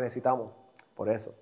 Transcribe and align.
necesitamos 0.00 0.50
por 0.94 1.08
eso. 1.08 1.32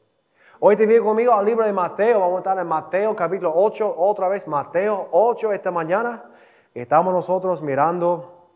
Hoy 0.59 0.77
te 0.77 0.87
vienes 0.87 1.05
conmigo 1.05 1.35
al 1.35 1.45
libro 1.45 1.67
de 1.67 1.73
Mateo, 1.73 2.21
vamos 2.21 2.37
a 2.37 2.39
estar 2.39 2.59
en 2.59 2.67
Mateo 2.67 3.15
capítulo 3.15 3.53
8, 3.55 3.95
otra 3.99 4.29
vez 4.29 4.49
Mateo 4.49 5.09
8 5.11 5.53
esta 5.53 5.71
mañana. 5.71 6.25
Estamos 6.75 7.13
nosotros 7.13 7.61
mirando 7.63 8.49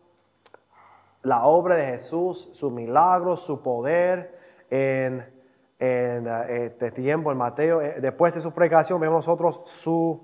la 1.23 1.45
obra 1.45 1.75
de 1.75 1.85
Jesús, 1.85 2.49
su 2.53 2.71
milagro, 2.71 3.35
su 3.37 3.61
poder 3.61 4.37
en, 4.69 5.25
en 5.79 6.27
eh, 6.27 6.65
este 6.65 6.91
tiempo 6.91 7.31
en 7.31 7.37
Mateo. 7.37 7.81
Eh, 7.81 7.97
después 8.01 8.33
de 8.33 8.41
su 8.41 8.51
predicación 8.51 8.99
vemos 8.99 9.27
nosotros 9.27 9.61
su 9.65 10.21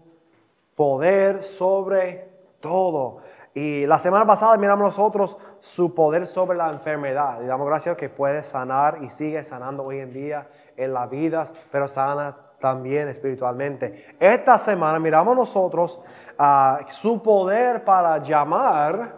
poder 0.75 1.43
sobre 1.43 2.29
todo. 2.59 3.19
Y 3.53 3.85
la 3.85 3.99
semana 3.99 4.25
pasada 4.25 4.57
miramos 4.57 4.85
nosotros 4.85 5.37
su 5.67 5.93
poder 5.93 6.27
sobre 6.27 6.57
la 6.57 6.69
enfermedad. 6.69 7.41
Y 7.41 7.45
damos 7.45 7.67
gracias 7.67 7.97
que 7.97 8.07
puede 8.07 8.43
sanar 8.43 8.99
y 9.03 9.09
sigue 9.09 9.43
sanando 9.43 9.83
hoy 9.83 9.99
en 9.99 10.13
día 10.13 10.47
en 10.77 10.93
la 10.93 11.07
vida, 11.07 11.45
pero 11.69 11.89
sana 11.89 12.35
también 12.59 13.09
espiritualmente. 13.09 14.15
Esta 14.17 14.57
semana 14.57 14.97
miramos 14.97 15.35
nosotros 15.35 15.99
a 16.37 16.79
su 17.01 17.21
poder 17.21 17.83
para 17.83 18.19
llamar 18.19 19.15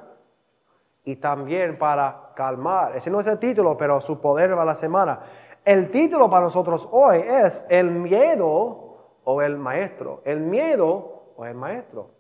y 1.04 1.18
también 1.18 1.78
para 1.78 2.32
calmar. 2.36 2.96
Ese 2.96 3.12
no 3.12 3.20
es 3.20 3.28
el 3.28 3.38
título, 3.38 3.78
pero 3.78 4.02
su 4.02 4.20
poder 4.20 4.50
para 4.50 4.66
la 4.66 4.76
semana. 4.76 5.20
El 5.64 5.92
título 5.92 6.32
para 6.32 6.46
nosotros 6.46 6.90
hoy 6.92 7.20
es 7.28 7.64
el 7.70 7.92
miedo 7.92 9.20
o 9.24 9.42
el 9.44 9.56
maestro. 9.56 10.24
El 10.26 10.40
miedo 10.40 11.34
o 11.38 11.46
el 11.46 11.54
maestro. 11.54 12.19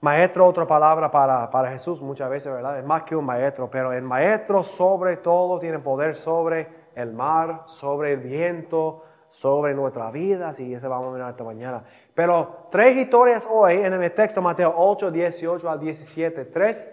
Maestro, 0.00 0.46
otra 0.46 0.66
palabra 0.66 1.10
para, 1.10 1.50
para 1.50 1.70
Jesús 1.72 2.00
muchas 2.00 2.30
veces, 2.30 2.50
¿verdad? 2.50 2.78
Es 2.78 2.84
más 2.84 3.02
que 3.02 3.14
un 3.14 3.26
maestro, 3.26 3.68
pero 3.70 3.92
el 3.92 4.02
maestro 4.02 4.62
sobre 4.62 5.18
todo 5.18 5.58
tiene 5.58 5.78
poder 5.78 6.16
sobre 6.16 6.68
el 6.94 7.12
mar, 7.12 7.64
sobre 7.66 8.14
el 8.14 8.20
viento, 8.20 9.04
sobre 9.30 9.74
nuestras 9.74 10.10
vidas 10.10 10.58
y 10.58 10.72
eso 10.72 10.88
vamos 10.88 11.14
a 11.14 11.18
ver 11.18 11.30
esta 11.30 11.44
mañana. 11.44 11.84
Pero 12.14 12.66
tres 12.70 12.96
historias 12.96 13.46
hoy 13.50 13.74
en 13.74 13.92
el 13.92 14.12
texto 14.14 14.40
Mateo 14.40 14.72
8, 14.74 15.10
18 15.10 15.70
al 15.70 15.80
17. 15.80 16.46
Tres 16.46 16.90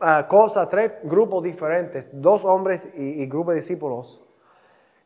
ah, 0.00 0.26
cosas, 0.28 0.68
tres 0.68 0.92
grupos 1.02 1.42
diferentes, 1.42 2.08
dos 2.12 2.44
hombres 2.44 2.88
y, 2.96 3.22
y 3.22 3.26
grupo 3.26 3.50
de 3.50 3.56
discípulos. 3.56 4.22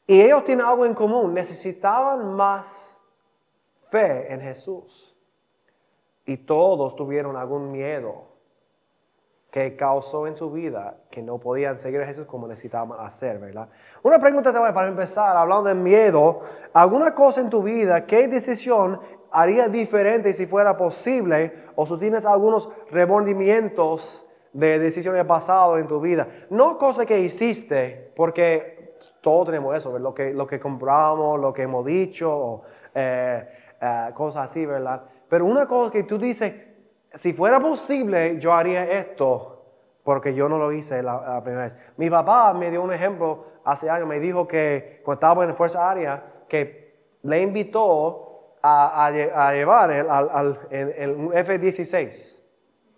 Y 0.06 0.20
ellos 0.20 0.44
tienen 0.44 0.66
algo 0.66 0.84
en 0.84 0.94
común, 0.94 1.32
necesitaban 1.32 2.34
más 2.34 2.66
fe 3.90 4.32
en 4.32 4.40
Jesús. 4.40 5.11
Y 6.26 6.36
todos 6.38 6.96
tuvieron 6.96 7.36
algún 7.36 7.72
miedo 7.72 8.32
que 9.52 9.76
causó 9.76 10.26
en 10.26 10.34
su 10.34 10.50
vida 10.50 10.96
que 11.10 11.20
no 11.22 11.36
podían 11.38 11.76
seguir 11.76 12.00
a 12.00 12.06
Jesús 12.06 12.26
como 12.26 12.48
necesitaban 12.48 12.98
hacer, 12.98 13.38
¿verdad? 13.38 13.68
Una 14.02 14.18
pregunta 14.18 14.50
para 14.50 14.88
empezar, 14.88 15.36
hablando 15.36 15.64
de 15.64 15.74
miedo, 15.74 16.40
¿alguna 16.72 17.14
cosa 17.14 17.42
en 17.42 17.50
tu 17.50 17.62
vida, 17.62 18.06
qué 18.06 18.28
decisión 18.28 18.98
haría 19.30 19.68
diferente 19.68 20.32
si 20.32 20.46
fuera 20.46 20.76
posible 20.78 21.52
o 21.74 21.84
si 21.84 21.98
tienes 21.98 22.24
algunos 22.24 22.70
remordimientos 22.90 24.26
de 24.54 24.78
decisiones 24.78 25.26
pasadas 25.26 25.80
en 25.80 25.86
tu 25.86 26.00
vida? 26.00 26.26
No 26.48 26.78
cosas 26.78 27.04
que 27.04 27.20
hiciste, 27.20 28.10
porque 28.16 28.94
todos 29.20 29.46
tenemos 29.46 29.76
eso, 29.76 29.98
Lo 29.98 30.14
que, 30.14 30.32
lo 30.32 30.46
que 30.46 30.58
compramos, 30.58 31.38
lo 31.38 31.52
que 31.52 31.62
hemos 31.62 31.84
dicho, 31.84 32.62
eh, 32.94 33.46
eh, 33.82 34.10
cosas 34.14 34.50
así, 34.50 34.64
¿verdad? 34.64 35.02
Pero 35.32 35.46
una 35.46 35.66
cosa 35.66 35.90
que 35.90 36.02
tú 36.02 36.18
dices, 36.18 36.52
si 37.14 37.32
fuera 37.32 37.58
posible, 37.58 38.38
yo 38.38 38.52
haría 38.52 38.84
esto, 38.84 39.62
porque 40.04 40.34
yo 40.34 40.46
no 40.46 40.58
lo 40.58 40.72
hice 40.72 41.02
la, 41.02 41.40
primera 41.42 41.70
vez. 41.70 41.72
Mi 41.96 42.10
papá 42.10 42.52
me 42.52 42.70
dio 42.70 42.82
un 42.82 42.92
ejemplo 42.92 43.46
hace 43.64 43.88
años, 43.88 44.06
me 44.06 44.20
dijo 44.20 44.46
que 44.46 45.00
cuando 45.02 45.14
estaba 45.14 45.44
en 45.46 45.56
Fuerza 45.56 45.88
Aérea, 45.88 46.22
que 46.46 46.96
le 47.22 47.40
invitó 47.40 48.56
a, 48.62 49.10
llevar 49.54 49.90
el, 49.92 50.10
al, 50.10 50.58
F-16, 50.70 52.38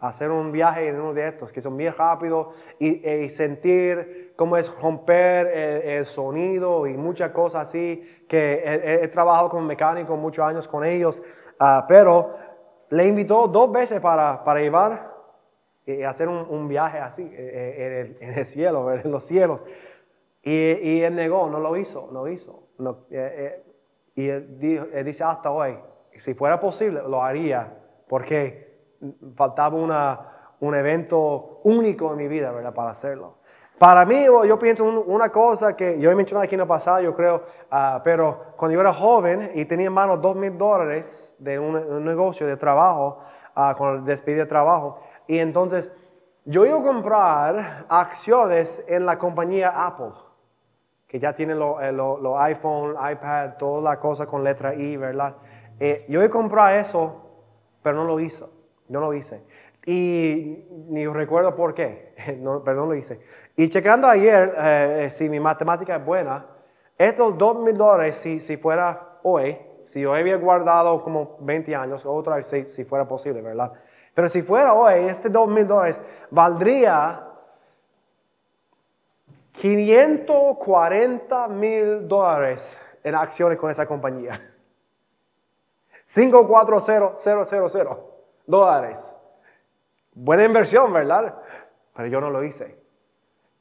a 0.00 0.08
hacer 0.08 0.32
un 0.32 0.50
viaje 0.50 0.88
en 0.88 1.00
uno 1.00 1.14
de 1.14 1.28
estos, 1.28 1.52
que 1.52 1.62
son 1.62 1.76
bien 1.76 1.94
rápidos, 1.96 2.48
y, 2.80 3.28
sentir 3.28 4.32
cómo 4.34 4.56
es 4.56 4.76
romper 4.80 5.46
el, 5.46 6.06
sonido 6.06 6.88
y 6.88 6.96
muchas 6.96 7.30
cosas 7.30 7.68
así, 7.68 8.24
que 8.28 8.60
he, 9.04 9.06
trabajado 9.06 9.50
como 9.50 9.62
mecánico 9.62 10.16
muchos 10.16 10.44
años 10.44 10.66
con 10.66 10.84
ellos, 10.84 11.22
ah, 11.58 11.84
pero 11.88 12.36
le 12.90 13.06
invitó 13.06 13.48
dos 13.48 13.70
veces 13.72 14.00
para, 14.00 14.42
para 14.44 14.60
llevar 14.60 15.14
y 15.86 16.02
hacer 16.02 16.28
un, 16.28 16.68
viaje 16.68 16.98
así 16.98 17.22
eh, 17.22 17.28
eh, 17.32 18.16
en, 18.20 18.38
el, 18.38 18.46
cielo, 18.46 18.92
en 19.04 19.10
los 19.10 19.24
cielos. 19.24 19.60
Y, 20.42 21.00
él 21.00 21.14
negó, 21.14 21.48
no 21.48 21.58
lo 21.58 21.76
hizo, 21.76 22.08
no 22.12 22.28
hizo. 22.28 22.68
Eh, 23.10 23.62
y 24.14 24.28
él, 24.28 24.58
dice 25.04 25.24
hasta 25.24 25.50
hoy, 25.50 25.78
si 26.16 26.34
fuera 26.34 26.60
posible, 26.60 27.02
lo 27.02 27.22
haría, 27.22 27.72
porque 28.08 28.92
faltaba 29.34 29.76
una, 29.76 30.54
un 30.60 30.74
evento 30.74 31.60
único 31.64 32.12
en 32.12 32.18
mi 32.18 32.28
vida, 32.28 32.52
¿verdad? 32.52 32.74
Para 32.74 32.90
hacerlo. 32.90 33.38
Para 33.78 34.04
mí, 34.04 34.24
yo 34.24 34.58
pienso 34.58 34.84
una 34.84 35.30
cosa 35.30 35.74
que 35.74 35.98
yo 35.98 36.10
he 36.10 36.14
mencionado 36.14 36.44
aquí 36.44 36.54
en 36.54 36.60
el 36.60 36.66
pasado, 36.66 37.00
yo 37.00 37.14
creo, 37.14 37.42
ah, 37.70 38.00
pero 38.04 38.54
cuando 38.56 38.74
yo 38.74 38.80
era 38.80 38.94
joven 38.94 39.50
y 39.54 39.64
tenía 39.64 39.88
en 39.88 39.92
mano 39.92 40.16
dos 40.16 40.36
mil 40.36 40.56
dólares, 40.56 41.34
de 41.38 41.58
un, 41.58 42.04
negocio 42.04 42.46
de 42.46 42.56
trabajo, 42.56 43.20
uh, 43.56 43.76
con 43.76 43.96
el 43.96 44.04
despido 44.04 44.38
de 44.38 44.46
trabajo. 44.46 45.00
Y 45.26 45.38
entonces 45.38 45.90
yo 46.44 46.64
iba 46.66 46.78
a 46.78 46.82
comprar 46.82 47.86
acciones 47.88 48.82
en 48.86 49.06
la 49.06 49.18
compañía 49.18 49.86
Apple, 49.86 50.12
que 51.06 51.18
ya 51.18 51.34
tiene 51.34 51.54
los 51.54 51.82
eh, 51.82 51.92
lo, 51.92 52.38
iPhone, 52.40 52.92
iPad, 52.92 53.56
toda 53.58 53.82
la 53.82 54.00
cosa 54.00 54.26
con 54.26 54.44
letra 54.44 54.74
I, 54.74 54.96
¿verdad? 54.96 55.36
Eh, 55.80 56.04
yo 56.08 56.20
iba 56.20 56.28
a 56.28 56.30
comprar 56.30 56.78
eso, 56.78 57.20
pero 57.82 57.96
no 57.96 58.04
lo 58.04 58.20
hizo, 58.20 58.50
no 58.88 59.00
lo 59.00 59.14
hice. 59.14 59.42
Y 59.86 60.66
ni 60.88 61.06
recuerdo 61.06 61.54
por 61.54 61.74
qué, 61.74 62.14
no 62.40 62.60
lo 62.60 62.94
hice. 62.94 63.20
Y 63.56 63.68
checando 63.68 64.08
ayer, 64.08 64.54
eh, 64.58 65.08
si 65.10 65.28
mi 65.28 65.38
matemática 65.38 65.96
es 65.96 66.04
buena, 66.04 66.44
estos 66.98 67.36
dos 67.38 67.58
mil 67.58 67.76
dólares, 67.76 68.16
si, 68.16 68.40
si 68.40 68.56
fuera 68.56 69.18
hoy, 69.22 69.58
si 69.86 70.00
yo 70.00 70.14
había 70.14 70.36
guardado 70.36 71.02
como 71.02 71.36
20 71.40 71.74
años, 71.74 72.04
otra 72.04 72.36
vez 72.36 72.48
si, 72.68 72.84
fuera 72.84 73.06
posible, 73.06 73.42
¿verdad? 73.42 73.72
Pero 74.14 74.28
si 74.28 74.42
fuera 74.42 74.74
hoy, 74.74 75.04
este 75.04 75.28
2 75.28 75.48
mil 75.48 75.66
dólares 75.66 76.00
valdría 76.30 77.28
540 79.52 81.48
mil 81.48 82.08
dólares 82.08 82.78
en 83.02 83.14
acciones 83.14 83.58
con 83.58 83.70
esa 83.70 83.86
compañía. 83.86 84.50
540,000 86.06 88.00
dólares. 88.46 89.16
Buena 90.12 90.44
inversión, 90.44 90.92
¿verdad? 90.92 91.34
Pero 91.94 92.08
yo 92.08 92.20
no 92.20 92.30
lo 92.30 92.44
hice. 92.44 92.83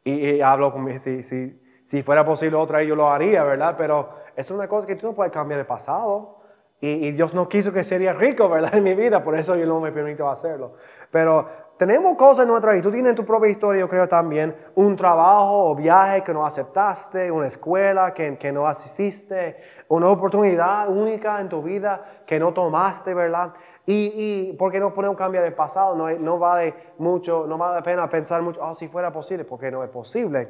Y, 0.03 0.41
hablo 0.41 0.71
con 0.73 0.99
si, 0.99 1.23
si, 1.23 1.59
si 1.85 2.03
fuera 2.03 2.25
posible 2.25 2.57
otra 2.57 2.79
vez 2.79 2.87
yo 2.87 2.95
lo 2.95 3.09
haría, 3.09 3.43
¿verdad? 3.43 3.75
Pero 3.77 4.09
es 4.35 4.49
una 4.51 4.67
cosa 4.67 4.87
que 4.87 4.95
tú 4.95 5.07
no 5.07 5.13
puedes 5.13 5.31
cambiar 5.31 5.59
el 5.59 5.65
pasado. 5.65 6.39
Y, 6.81 7.11
Dios 7.11 7.33
no 7.33 7.47
quiso 7.47 7.71
que 7.71 7.83
sería 7.83 8.11
rico, 8.11 8.49
¿verdad? 8.49 8.73
En 8.75 8.83
mi 8.83 8.93
vida, 8.93 9.23
por 9.23 9.37
eso 9.37 9.55
yo 9.55 9.65
no 9.65 9.79
me 9.79 9.91
permito 9.93 10.29
hacerlo. 10.29 10.73
Pero 11.11 11.47
tenemos 11.77 12.17
cosas 12.17 12.43
en 12.43 12.49
nuestra 12.49 12.73
vida. 12.73 12.83
Tú 12.83 12.91
tienes 12.91 13.15
tu 13.15 13.25
propia 13.25 13.49
historia, 13.49 13.79
yo 13.79 13.87
creo 13.87 14.09
también. 14.09 14.53
Un 14.75 14.97
trabajo 14.97 15.69
o 15.69 15.75
viaje 15.75 16.23
que 16.23 16.33
no 16.33 16.45
aceptaste, 16.45 17.31
una 17.31 17.47
escuela 17.47 18.13
que, 18.13 18.37
que 18.37 18.51
no 18.51 18.67
asististe, 18.67 19.55
una 19.87 20.09
oportunidad 20.09 20.89
única 20.89 21.39
en 21.39 21.47
tu 21.47 21.61
vida 21.61 22.03
que 22.25 22.37
no 22.37 22.51
tomaste, 22.53 23.13
¿verdad? 23.13 23.53
Y, 23.85 24.13
y 24.15 24.53
¿por 24.53 24.71
qué 24.71 24.79
no 24.79 24.93
podemos 24.93 25.17
cambiar 25.17 25.43
el 25.43 25.53
pasado? 25.53 25.95
No, 25.95 26.09
no 26.09 26.39
vale 26.39 26.73
mucho, 26.97 27.45
no 27.47 27.57
vale 27.57 27.75
la 27.75 27.83
pena 27.83 28.09
pensar 28.09 28.41
mucho, 28.41 28.61
oh, 28.63 28.75
si 28.75 28.87
fuera 28.87 29.11
posible, 29.11 29.43
porque 29.43 29.69
no 29.69 29.83
es 29.83 29.89
posible. 29.89 30.47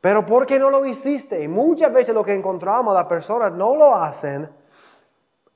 Pero 0.00 0.26
¿por 0.26 0.46
qué 0.46 0.58
no 0.58 0.68
lo 0.68 0.84
hiciste? 0.84 1.40
Y 1.40 1.46
muchas 1.46 1.92
veces 1.92 2.12
lo 2.12 2.24
que 2.24 2.34
encontramos, 2.34 2.92
las 2.92 3.06
personas 3.06 3.52
no 3.52 3.76
lo 3.76 3.94
hacen 3.94 4.50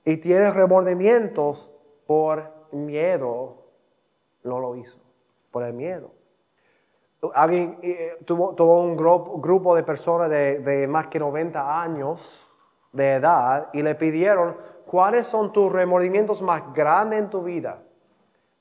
y 0.04 0.18
tienen 0.18 0.54
remordimientos 0.54 1.68
por 2.06 2.44
miedo. 2.70 3.64
No 4.44 4.60
lo 4.60 4.76
hizo, 4.76 4.96
por 5.50 5.64
el 5.64 5.72
miedo. 5.72 6.12
Alguien 7.34 7.80
eh, 7.82 8.18
tuvo, 8.24 8.80
un 8.80 8.96
grupo, 8.96 9.74
de 9.74 9.82
personas 9.82 10.30
de, 10.30 10.60
de 10.60 10.86
más 10.86 11.08
que 11.08 11.18
90 11.18 11.82
años 11.82 12.46
de 12.92 13.14
edad 13.14 13.68
y 13.72 13.82
le 13.82 13.96
pidieron 13.96 14.56
cuáles 14.86 15.26
son 15.26 15.52
tus 15.52 15.70
remordimientos 15.70 16.40
más 16.40 16.72
grandes 16.72 17.18
en 17.18 17.30
tu 17.30 17.42
vida. 17.42 17.82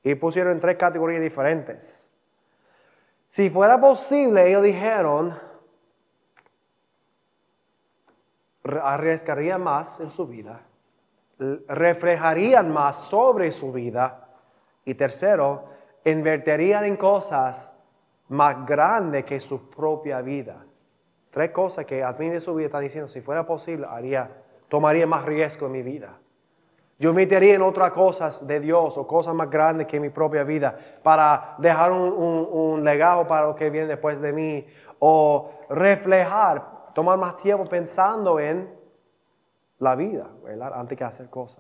Y 0.04 0.16
pusieron 0.16 0.54
en 0.54 0.60
tres 0.60 0.78
categorías 0.78 1.22
diferentes. 1.22 2.10
Si 3.30 3.50
fuera 3.50 3.80
posible, 3.80 4.48
ellos 4.48 4.64
dijeron, 4.64 5.38
arriesgarían 8.64 9.62
más 9.64 10.00
en 10.00 10.10
su 10.12 10.28
vida, 10.28 10.62
reflejarían 11.68 12.72
más 12.72 13.04
sobre 13.04 13.52
su 13.52 13.72
vida 13.72 14.30
y 14.86 14.96
tercero, 14.96 15.66
invertirían 16.06 16.86
en 16.86 16.98
cosas 16.98 17.74
más 18.30 18.66
grandes 18.66 19.26
que 19.26 19.40
su 19.40 19.70
propia 19.70 20.22
vida. 20.22 20.66
Tres 21.32 21.52
cosas 21.52 21.86
que 21.86 22.04
al 22.04 22.18
de 22.18 22.40
su 22.40 22.56
vida 22.56 22.68
está 22.68 22.80
diciendo, 22.80 23.10
si 23.10 23.22
fuera 23.22 23.46
posible, 23.46 23.86
haría, 23.90 24.32
tomaría 24.70 25.08
más 25.08 25.26
riesgo 25.26 25.68
en 25.68 25.72
mi 25.72 25.84
vida. 25.84 26.18
Yo 26.98 27.14
metería 27.14 27.56
en 27.56 27.62
otras 27.62 27.92
cosas 27.92 28.46
de 28.48 28.60
Dios 28.62 28.98
o 28.98 29.06
cosas 29.06 29.36
más 29.36 29.50
grandes 29.50 29.88
que 29.88 30.00
mi 30.00 30.10
propia 30.10 30.44
vida 30.44 30.78
para 31.04 31.56
dejar 31.58 31.92
un, 31.92 32.84
legado 32.84 33.28
para 33.28 33.48
lo 33.48 33.56
que 33.56 33.70
viene 33.70 33.88
después 33.88 34.20
de 34.22 34.32
mí 34.32 34.66
o 35.00 35.52
reflejar, 35.70 36.64
tomar 36.94 37.18
más 37.18 37.36
tiempo 37.38 37.66
pensando 37.66 38.40
en 38.40 38.70
la 39.80 39.96
vida, 39.96 40.28
¿verdad? 40.44 40.72
Antes 40.74 40.98
que 40.98 41.04
hacer 41.04 41.30
cosas. 41.30 41.60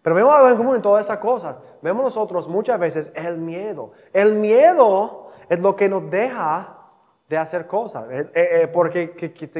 Pero 0.00 0.14
vemos 0.14 0.32
algo 0.32 0.48
en 0.48 0.56
común 0.56 0.76
en 0.76 0.82
todas 0.82 1.04
esas 1.04 1.18
cosas. 1.18 1.56
Vemos 1.82 2.04
nosotros 2.04 2.46
muchas 2.46 2.78
veces 2.78 3.12
el 3.16 3.36
miedo. 3.38 3.90
El 4.12 4.36
miedo 4.36 5.32
es 5.48 5.58
lo 5.58 5.74
que 5.74 5.88
nos 5.88 6.08
deja 6.08 6.77
de 7.28 7.36
hacer 7.36 7.66
cosas. 7.66 8.10
Eh, 8.10 8.30
eh, 8.34 8.48
eh, 8.62 8.68
porque 8.68 9.14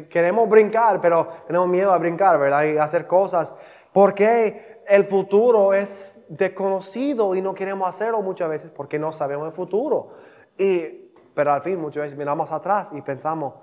queremos 0.08 0.48
brincar, 0.48 1.00
pero 1.00 1.28
tenemos 1.46 1.68
miedo 1.68 1.92
a 1.92 1.98
brincar, 1.98 2.38
¿verdad? 2.38 2.64
Y 2.64 2.78
hacer 2.78 3.06
cosas. 3.06 3.54
Porque 3.92 4.82
el 4.86 5.04
futuro 5.04 5.74
es 5.74 6.18
desconocido 6.28 7.34
y 7.34 7.42
no 7.42 7.54
queremos 7.54 7.88
hacerlo 7.88 8.22
muchas 8.22 8.48
veces 8.48 8.70
porque 8.70 8.98
no 8.98 9.12
sabemos 9.12 9.46
el 9.46 9.52
futuro. 9.52 10.14
Y, 10.56 11.10
pero 11.34 11.52
al 11.52 11.62
fin 11.62 11.80
muchas 11.80 12.04
veces 12.04 12.18
miramos 12.18 12.50
atrás 12.50 12.88
y 12.92 13.02
pensamos, 13.02 13.54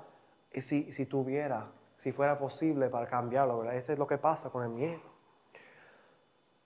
¿y 0.54 0.62
si, 0.62 0.92
si 0.94 1.06
tuviera, 1.06 1.68
si 1.98 2.12
fuera 2.12 2.38
posible 2.38 2.90
para 2.90 3.08
cambiarlo? 3.08 3.60
¿verdad? 3.60 3.76
Eso 3.76 3.94
es 3.94 4.00
lo 4.00 4.08
que 4.08 4.18
pasa 4.18 4.50
con 4.50 4.64
el 4.64 4.70
miedo. 4.70 5.02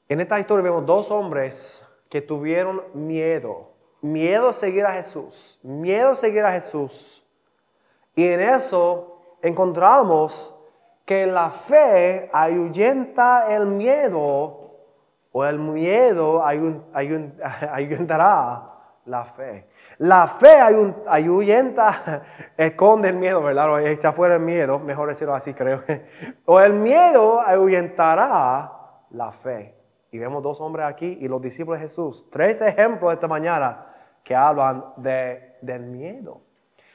En 0.07 0.19
esta 0.19 0.39
historia 0.39 0.63
vemos 0.63 0.86
dos 0.86 1.12
hombres 1.12 1.86
que 2.09 2.21
tuvieron 2.21 2.81
miedo, 2.94 3.71
miedo 4.01 4.50
a 4.50 4.53
seguir 4.53 4.86
a 4.86 4.94
Jesús, 4.94 5.59
miedo 5.62 6.09
a 6.09 6.15
seguir 6.15 6.44
a 6.44 6.51
Jesús. 6.51 7.19
Y 8.19 8.27
en 8.27 8.42
eso 8.42 9.38
encontramos 9.42 10.54
que 11.06 11.25
la 11.25 11.51
fe 11.51 12.30
ahuyenta 12.33 13.56
el 13.56 13.66
miedo 13.66 14.71
o 15.31 15.45
el 15.45 15.57
miedo 15.57 16.44
ayuntará 17.71 18.71
la 19.06 19.24
fe. 19.24 19.69
La 20.00 20.27
fe 20.27 20.54
ahuyenta, 21.07 22.24
esconde 22.57 23.07
el 23.07 23.16
miedo, 23.16 23.42
¿verdad? 23.42 23.71
O 23.71 23.80
echa 23.80 24.12
fuera 24.12 24.36
el 24.36 24.42
miedo, 24.42 24.80
mejor 24.80 25.07
decirlo 25.07 25.33
así 25.33 25.54
creo. 25.54 25.81
O 26.44 26.60
el 26.60 26.74
miedo 26.74 27.39
ahuyentará 27.39 28.69
la 29.12 29.31
fe. 29.31 29.75
Y 30.12 30.19
vemos 30.19 30.44
dos 30.44 30.60
hombres 30.60 30.88
aquí 30.88 31.19
y 31.22 31.30
los 31.30 31.42
discípulos 31.42 31.80
de 31.80 31.88
Jesús. 31.88 32.27
Tres 32.33 32.60
ejemplos 32.60 33.13
esta 33.13 33.30
mañana 33.30 33.86
que 34.25 34.36
hablan 34.36 34.83
de, 34.98 35.56
del 35.62 35.83
miedo. 35.83 36.49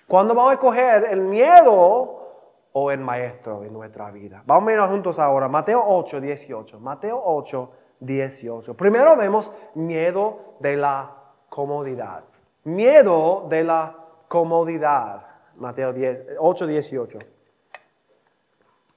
Cuando 0.06 0.34
vamos 0.34 0.50
a 0.50 0.54
escoger 0.54 1.04
el 1.10 1.20
miedo 1.20 2.24
o 2.72 2.90
el 2.90 3.00
maestro 3.00 3.64
en 3.64 3.72
nuestra 3.72 4.10
vida. 4.10 4.42
Vamos 4.46 4.64
a 4.64 4.72
mirar 4.72 4.90
juntos 4.90 5.18
ahora, 5.18 5.48
Mateo 5.48 5.82
8, 5.86 6.20
18. 6.20 6.80
Mateo 6.80 7.22
8, 7.24 7.70
18. 8.00 8.74
Primero 8.74 9.16
vemos 9.16 9.50
miedo 9.74 10.56
de 10.58 10.76
la 10.76 11.10
comodidad. 11.48 12.24
Miedo 12.64 13.46
de 13.48 13.62
la 13.62 13.94
comodidad. 14.26 15.24
Mateo 15.56 15.92
10, 15.92 16.36
8, 16.38 16.66
18. 16.66 17.18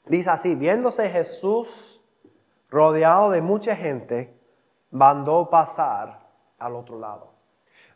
Dice 0.07 0.29
así, 0.29 0.55
viéndose 0.55 1.07
Jesús 1.09 2.01
rodeado 2.69 3.29
de 3.29 3.41
mucha 3.41 3.75
gente, 3.75 4.33
mandó 4.89 5.49
pasar 5.51 6.19
al 6.57 6.75
otro 6.75 6.97
lado. 6.97 7.36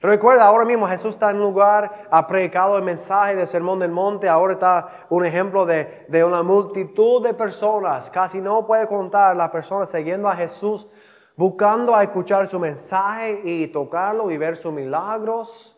Recuerda, 0.01 0.45
ahora 0.45 0.65
mismo 0.65 0.87
Jesús 0.87 1.13
está 1.13 1.29
en 1.29 1.35
un 1.35 1.43
lugar, 1.43 2.07
ha 2.09 2.25
predicado 2.25 2.75
el 2.75 2.83
mensaje 2.83 3.35
del 3.35 3.45
Sermón 3.45 3.77
del 3.77 3.91
Monte, 3.91 4.27
ahora 4.27 4.53
está 4.53 5.05
un 5.09 5.23
ejemplo 5.23 5.63
de, 5.63 6.07
de 6.07 6.23
una 6.23 6.41
multitud 6.41 7.23
de 7.23 7.35
personas, 7.35 8.09
casi 8.09 8.41
no 8.41 8.65
puede 8.65 8.87
contar 8.87 9.35
las 9.35 9.51
personas 9.51 9.91
siguiendo 9.91 10.27
a 10.27 10.35
Jesús, 10.35 10.89
buscando 11.35 11.95
a 11.95 12.01
escuchar 12.01 12.47
su 12.47 12.59
mensaje 12.59 13.41
y 13.43 13.67
tocarlo 13.67 14.31
y 14.31 14.37
ver 14.37 14.57
sus 14.57 14.73
milagros. 14.73 15.77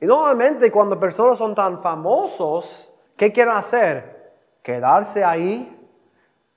Y 0.00 0.06
normalmente 0.06 0.70
cuando 0.70 1.00
personas 1.00 1.38
son 1.38 1.56
tan 1.56 1.82
famosos, 1.82 2.88
¿qué 3.16 3.32
quieren 3.32 3.54
hacer? 3.56 4.32
Quedarse 4.62 5.24
ahí, 5.24 5.76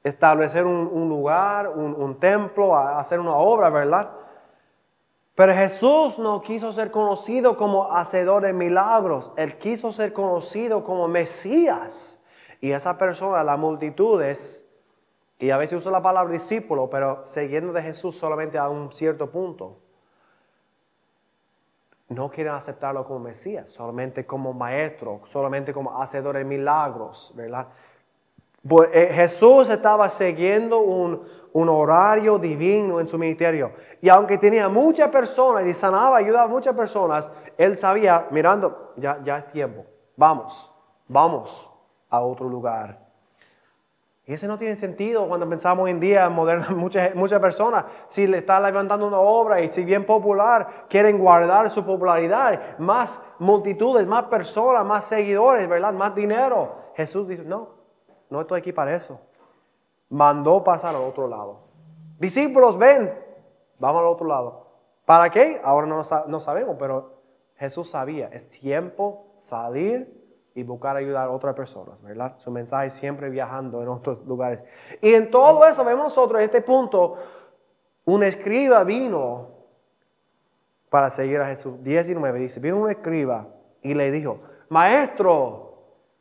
establecer 0.03 0.63
un, 0.63 1.09
lugar, 1.09 1.69
un, 1.69 1.95
un 1.95 2.19
templo, 2.19 2.77
hacer 2.77 3.19
una 3.19 3.33
obra, 3.33 3.71
¿verdad? 3.71 4.11
Pero 5.37 5.53
Jesús 5.53 6.17
no 6.17 6.41
quiso 6.41 6.73
ser 6.73 6.89
conocido 6.89 7.57
como 7.57 7.95
hacedor 7.95 8.41
de 8.41 8.53
milagros, 8.53 9.31
Él 9.37 9.59
quiso 9.59 9.91
ser 9.91 10.11
conocido 10.11 10.83
como 10.83 11.07
Mesías. 11.07 12.19
Y 12.59 12.71
esa 12.71 12.97
persona, 12.97 13.43
las 13.43 13.59
multitudes, 13.59 14.67
y 15.37 15.51
a 15.51 15.57
veces 15.57 15.77
usa 15.77 15.91
la 15.91 16.01
palabra 16.01 16.33
discípulo, 16.33 16.89
pero 16.89 17.23
siguiendo 17.23 17.71
de 17.71 17.83
Jesús 17.83 18.17
solamente 18.17 18.57
a 18.57 18.67
un 18.67 18.91
cierto 18.91 19.29
punto, 19.29 19.77
no 22.09 22.31
quieren 22.31 22.53
aceptarlo 22.53 23.05
como 23.05 23.19
Mesías, 23.19 23.69
solamente 23.69 24.25
como 24.25 24.53
maestro, 24.53 25.21
solamente 25.25 25.71
como 25.71 26.01
hacedor 26.01 26.37
de 26.37 26.45
milagros, 26.45 27.31
¿verdad? 27.35 27.67
Eh, 28.91 29.09
Jesús 29.13 29.69
estaba 29.69 30.09
siguiendo 30.09 30.79
un, 30.79 31.21
un 31.53 31.69
horario 31.69 32.37
divino 32.37 32.99
en 32.99 33.07
su 33.07 33.17
ministerio. 33.17 33.71
Y 34.01 34.09
aunque 34.09 34.37
tenía 34.37 34.69
muchas 34.69 35.09
personas 35.09 35.65
y 35.65 35.73
sanaba, 35.73 36.17
ayudaba 36.17 36.43
a 36.43 36.47
muchas 36.47 36.75
personas, 36.75 37.31
él 37.57 37.77
sabía, 37.77 38.27
mirando, 38.29 38.93
ya, 38.97 39.19
ya 39.23 39.39
es 39.39 39.51
tiempo, 39.51 39.85
vamos, 40.15 40.71
vamos 41.07 41.69
a 42.09 42.21
otro 42.21 42.47
lugar. 42.47 42.99
Y 44.27 44.33
ese 44.33 44.45
no 44.45 44.57
tiene 44.57 44.75
sentido 44.75 45.27
cuando 45.27 45.47
pensamos 45.47 45.89
en 45.89 45.99
día, 45.99 46.29
moderna, 46.29 46.67
muchas, 46.75 47.15
muchas 47.15 47.39
personas, 47.39 47.85
si 48.07 48.27
le 48.27 48.39
está 48.39 48.59
levantando 48.59 49.07
una 49.07 49.19
obra 49.19 49.61
y 49.61 49.69
si 49.69 49.83
bien 49.83 50.05
popular, 50.05 50.85
quieren 50.89 51.17
guardar 51.17 51.69
su 51.71 51.83
popularidad, 51.83 52.77
más 52.77 53.19
multitudes, 53.39 54.05
más 54.05 54.25
personas, 54.25 54.85
más 54.85 55.05
seguidores, 55.05 55.67
¿verdad? 55.67 55.93
Más 55.93 56.13
dinero. 56.13 56.75
Jesús 56.95 57.27
dice, 57.27 57.43
no, 57.45 57.76
no 58.29 58.41
estoy 58.41 58.59
aquí 58.59 58.71
para 58.71 58.95
eso 58.95 59.19
mandó 60.09 60.63
pasar 60.63 60.95
al 60.95 61.03
otro 61.03 61.27
lado. 61.27 61.59
Discípulos, 62.19 62.77
ven, 62.77 63.13
vamos 63.79 64.01
al 64.01 64.07
otro 64.07 64.27
lado. 64.27 64.67
¿Para 65.05 65.29
qué? 65.29 65.61
Ahora 65.63 65.87
no, 65.87 66.39
sabemos, 66.39 66.75
pero 66.79 67.21
Jesús 67.57 67.89
sabía, 67.89 68.27
es 68.27 68.49
tiempo 68.49 69.25
salir 69.41 70.13
y 70.53 70.63
buscar 70.63 70.97
ayudar 70.97 71.27
a 71.27 71.31
otras 71.31 71.55
personas, 71.55 72.01
¿verdad? 72.01 72.35
Su 72.39 72.51
mensaje 72.51 72.89
siempre 72.89 73.29
viajando 73.29 73.81
en 73.81 73.87
otros 73.87 74.25
lugares. 74.25 74.59
Y 75.01 75.13
en 75.13 75.29
todo 75.29 75.65
eso 75.65 75.85
vemos 75.85 76.05
nosotros, 76.05 76.39
en 76.39 76.45
este 76.45 76.61
punto, 76.61 77.15
un 78.05 78.23
escriba 78.23 78.83
vino 78.83 79.49
para 80.89 81.09
seguir 81.09 81.39
a 81.39 81.47
Jesús. 81.47 81.81
19 81.83 82.39
dice, 82.39 82.59
vino 82.59 82.77
un 82.77 82.89
escriba 82.89 83.47
y 83.83 83.93
le 83.93 84.11
dijo, 84.11 84.39
maestro, 84.69 85.66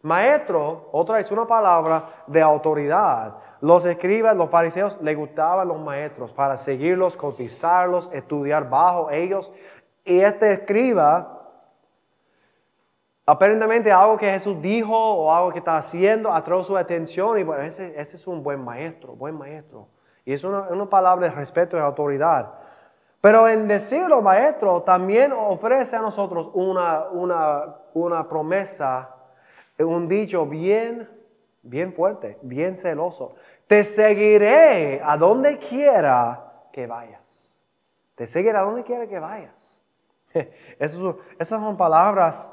maestro, 0.06 0.88
otra 0.92 1.16
vez 1.16 1.30
una 1.32 1.46
palabra 1.46 2.04
de 2.28 2.40
autoridad. 2.40 3.34
Los 3.60 3.84
escribas, 3.84 4.36
los 4.36 4.48
fariseos, 4.48 4.96
les 5.02 5.16
gustaban 5.16 5.66
los 5.66 5.80
maestros 5.80 6.32
para 6.32 6.56
seguirlos, 6.56 7.16
cotizarlos, 7.16 8.08
estudiar 8.12 8.70
bajo 8.70 9.10
ellos. 9.10 9.52
Y 10.04 10.20
este 10.20 10.52
escriba, 10.52 11.42
aparentemente 13.26 13.90
algo 13.90 14.16
que 14.16 14.30
Jesús 14.30 14.62
dijo 14.62 14.96
o 14.96 15.34
algo 15.34 15.50
que 15.50 15.58
está 15.58 15.76
haciendo 15.76 16.32
atrajo 16.32 16.62
su 16.62 16.76
atención 16.76 17.38
y 17.40 17.66
ese, 17.66 18.00
es 18.00 18.26
un 18.28 18.44
buen 18.44 18.62
maestro, 18.62 19.14
buen 19.14 19.36
maestro. 19.36 19.88
Y 20.24 20.32
es 20.32 20.44
una, 20.44 20.60
una 20.70 20.86
palabra 20.86 21.28
de 21.28 21.34
respeto 21.34 21.76
y 21.76 21.80
autoridad. 21.80 22.52
Pero 23.20 23.48
en 23.48 23.66
decirlo 23.66 24.22
maestro 24.22 24.82
también 24.82 25.32
ofrece 25.32 25.96
a 25.96 26.00
nosotros 26.00 26.48
una, 26.54 27.06
una, 27.10 27.74
una 27.92 28.28
promesa, 28.28 29.15
un 29.78 30.08
dicho 30.08 30.46
bien 30.46 31.08
bien 31.66 31.92
fuerte, 31.92 32.38
bien 32.42 32.76
celoso. 32.76 33.34
Te 33.66 33.84
seguiré 33.84 35.00
a 35.04 35.16
donde 35.16 35.58
quiera 35.58 36.52
que 36.72 36.86
vayas. 36.86 37.22
Te 38.14 38.26
seguiré 38.26 38.56
a 38.56 38.62
donde 38.62 38.84
quiera 38.84 39.06
que 39.06 39.18
vayas. 39.18 39.82
esas 40.78 41.48
son 41.48 41.76
palabras 41.76 42.52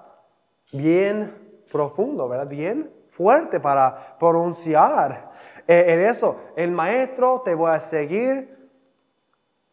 bien 0.72 1.62
profundas. 1.72 2.48
Bien 2.50 2.92
fuerte 3.12 3.60
para 3.60 4.18
pronunciar. 4.20 5.32
Eh, 5.68 5.86
en 5.88 6.02
eso, 6.02 6.38
el 6.56 6.72
maestro 6.72 7.42
te 7.46 7.54
voy 7.54 7.72
a 7.72 7.80
seguir. 7.80 8.70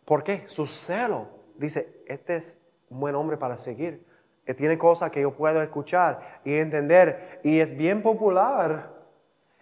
¿Por 0.04 0.22
qué? 0.22 0.44
Su 0.48 0.66
celo. 0.66 1.28
Dice, 1.56 2.02
este 2.06 2.36
es 2.36 2.58
un 2.90 3.00
buen 3.00 3.14
hombre 3.14 3.36
para 3.36 3.56
seguir. 3.56 4.04
Que 4.50 4.54
tiene 4.54 4.76
cosas 4.76 5.12
que 5.12 5.20
yo 5.20 5.30
puedo 5.30 5.62
escuchar 5.62 6.40
y 6.44 6.56
entender. 6.56 7.38
Y 7.44 7.60
es 7.60 7.76
bien 7.76 8.02
popular 8.02 8.90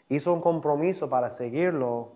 hizo 0.09 0.33
un 0.33 0.41
compromiso 0.41 1.11
para 1.11 1.29
seguirlo 1.29 2.13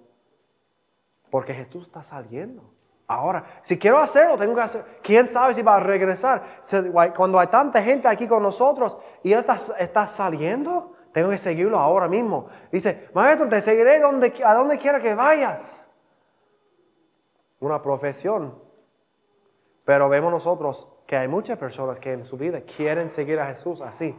porque 1.29 1.52
Jesús 1.52 1.85
está 1.85 2.02
saliendo. 2.02 2.62
Ahora, 3.07 3.45
si 3.61 3.79
quiero 3.79 3.99
hacerlo, 3.99 4.38
tengo 4.38 4.55
que 4.55 4.62
hacer. 4.62 4.85
¿Quién 5.02 5.29
sabe 5.29 5.52
si 5.52 5.61
va 5.61 5.76
a 5.76 5.81
regresar? 5.81 6.62
Cuando 7.14 7.38
hay 7.38 7.49
tanta 7.49 7.83
gente 7.83 8.09
aquí 8.09 8.26
con 8.26 8.43
nosotros 8.43 8.97
y 9.23 9.35
Él 9.35 9.41
está, 9.41 9.57
está 9.79 10.07
saliendo, 10.07 10.95
Tengo 11.12 11.29
que 11.29 11.37
seguirlo 11.37 11.79
ahora 11.79 12.09
mismo. 12.09 12.49
Dice, 12.71 13.11
maestro, 13.12 13.50
te 13.50 13.61
seguiré 13.61 13.97
a 13.97 14.55
donde 14.55 14.79
quiera 14.79 14.99
que 14.99 15.14
vayas. 15.14 15.87
Una 17.61 17.83
profesión. 17.83 18.59
Pero 19.85 20.09
vemos 20.09 20.33
nosotros 20.33 20.88
que 21.12 21.19
hay 21.19 21.28
muchas 21.28 21.59
personas 21.59 21.99
que 21.99 22.11
en 22.11 22.25
su 22.25 22.38
vida 22.38 22.62
quieren 22.62 23.11
seguir 23.11 23.38
a 23.38 23.49
Jesús 23.49 23.83
así. 23.83 24.19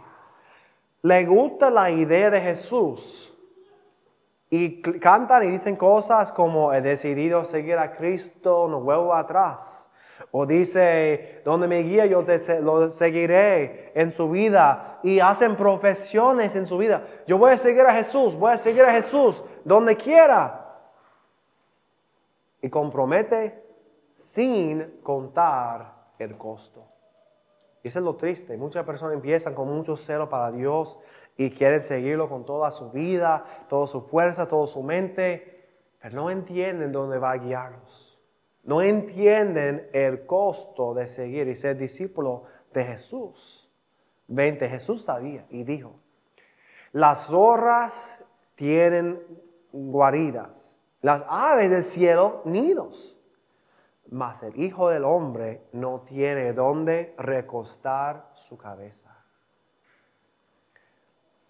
Le 1.02 1.26
gusta 1.26 1.72
la 1.72 1.90
idea 1.90 2.30
de 2.30 2.40
Jesús. 2.40 3.36
Y 4.52 4.80
cantan 4.80 5.44
y 5.46 5.48
dicen 5.48 5.76
cosas 5.76 6.32
como 6.34 6.72
he 6.72 6.82
decidido 6.82 7.46
seguir 7.46 7.80
a 7.80 7.96
Cristo, 7.96 8.68
no 8.68 8.80
vuelvo 8.80 9.12
atrás. 9.12 9.90
O 10.30 10.46
dice, 10.46 11.42
donde 11.44 11.68
me 11.68 11.80
guía 11.80 12.06
yo 12.06 12.24
te, 12.24 12.62
lo 12.62 12.92
seguiré 12.92 13.92
en 14.00 14.12
su 14.12 14.30
vida. 14.30 15.00
Y 15.02 15.20
hacen 15.20 15.56
profesiones 15.56 16.56
en 16.56 16.68
su 16.68 16.78
vida. 16.78 17.08
Yo 17.26 17.40
voy 17.40 17.54
a 17.54 17.58
seguir 17.58 17.88
a 17.88 17.94
Jesús, 17.96 18.36
voy 18.38 18.52
a 18.52 18.58
seguir 18.60 18.84
a 18.84 18.92
Jesús 18.92 19.44
donde 19.66 19.98
quiera. 19.98 20.78
Y 22.62 22.70
compromete 22.70 23.64
sin 24.16 25.00
contar 25.02 26.03
el 26.24 26.38
costo. 26.38 26.88
Y 27.84 27.90
eso 27.90 28.00
es 28.00 28.06
lo 28.06 28.16
triste. 28.16 28.58
Muchas 28.58 28.86
personas 28.86 29.16
empiezan 29.16 29.54
con 29.54 29.68
mucho 29.68 29.96
celo 29.96 30.30
para 30.30 30.52
Dios 30.52 30.98
y 31.38 31.52
quieren 31.52 31.82
seguirlo 31.82 32.30
con 32.30 32.46
toda 32.46 32.72
su 32.72 32.92
vida, 32.92 33.46
toda 33.70 33.88
su 33.88 34.02
fuerza, 34.02 34.48
toda 34.48 34.68
su 34.68 34.82
mente, 34.82 35.68
pero 36.02 36.16
no 36.16 36.30
entienden 36.30 36.92
dónde 36.92 37.18
va 37.18 37.32
a 37.32 37.38
guiarlos 37.38 38.14
no 38.64 38.82
entienden 38.82 39.90
el 39.94 40.26
costo 40.26 40.94
de 40.94 41.08
seguir 41.08 41.48
y 41.48 41.56
ser 41.56 41.78
discípulo 41.78 42.44
de 42.74 42.86
Jesús. 42.86 43.70
20. 44.28 44.70
Jesús 44.70 45.04
sabía 45.04 45.46
y 45.50 45.64
dijo, 45.64 45.96
las 46.94 47.26
zorras 47.26 48.24
tienen 48.56 49.22
guaridas, 49.72 50.80
las 51.02 51.24
aves 51.28 51.70
del 51.70 51.84
cielo 51.84 52.42
nidos, 52.46 53.13
mas 54.14 54.44
el 54.44 54.60
Hijo 54.62 54.90
del 54.90 55.04
Hombre 55.04 55.64
no 55.74 56.02
tiene 56.02 56.54
dónde 56.54 57.16
recostar 57.18 58.30
su 58.36 58.58
cabeza. 58.58 59.10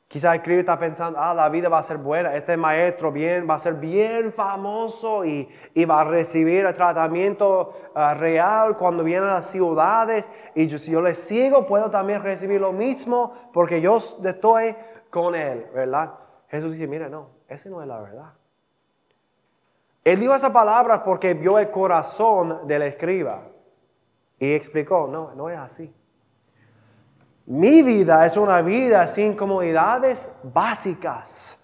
Quizás 0.07 0.39
el 0.45 0.59
está 0.59 0.77
pensando, 0.77 1.19
ah, 1.19 1.33
la 1.33 1.49
vida 1.49 1.67
va 1.69 1.79
a 1.79 1.83
ser 1.83 1.97
buena, 1.97 2.35
este 2.35 2.55
maestro 2.55 3.11
bien, 3.11 3.49
va 3.49 3.55
a 3.55 3.59
ser 3.59 3.73
bien 3.73 4.31
famoso 4.31 5.25
y, 5.25 5.49
va 5.85 6.01
a 6.01 6.03
recibir 6.03 6.65
el 6.65 6.73
tratamiento 6.75 7.73
ah, 7.95 8.13
real 8.13 8.77
cuando 8.77 9.03
viene 9.03 9.25
a 9.25 9.33
las 9.33 9.49
ciudades. 9.49 10.29
Y 10.55 10.69
si 10.77 10.91
yo 10.91 11.01
le 11.01 11.15
sigo, 11.15 11.65
puedo 11.65 11.89
también 11.89 12.21
recibir 12.21 12.61
lo 12.61 12.71
mismo 12.71 13.33
porque 13.51 13.81
yo 13.81 13.97
estoy 13.97 14.75
con 15.09 15.33
él, 15.35 15.65
¿verdad? 15.73 16.13
Jesús 16.47 16.73
dice, 16.73 16.87
mira, 16.87 17.09
no, 17.09 17.29
esa 17.49 17.69
no 17.69 17.81
es 17.81 17.87
la 17.87 17.99
verdad. 17.99 18.33
Él 20.03 20.19
dijo 20.19 20.35
esa 20.35 20.51
palabra 20.51 21.03
porque 21.03 21.33
vio 21.33 21.57
el 21.59 21.71
corazón 21.71 22.67
del 22.67 22.81
escriba 22.83 23.43
y 24.37 24.53
explicó, 24.53 25.07
no, 25.07 25.33
no 25.35 25.49
es 25.49 25.57
así. 25.57 25.93
Mi 27.45 27.81
vida 27.81 28.25
es 28.25 28.37
una 28.37 28.61
vida 28.61 29.05
sin 29.07 29.35
comodidades 29.35 30.29
básicas. 30.43 31.57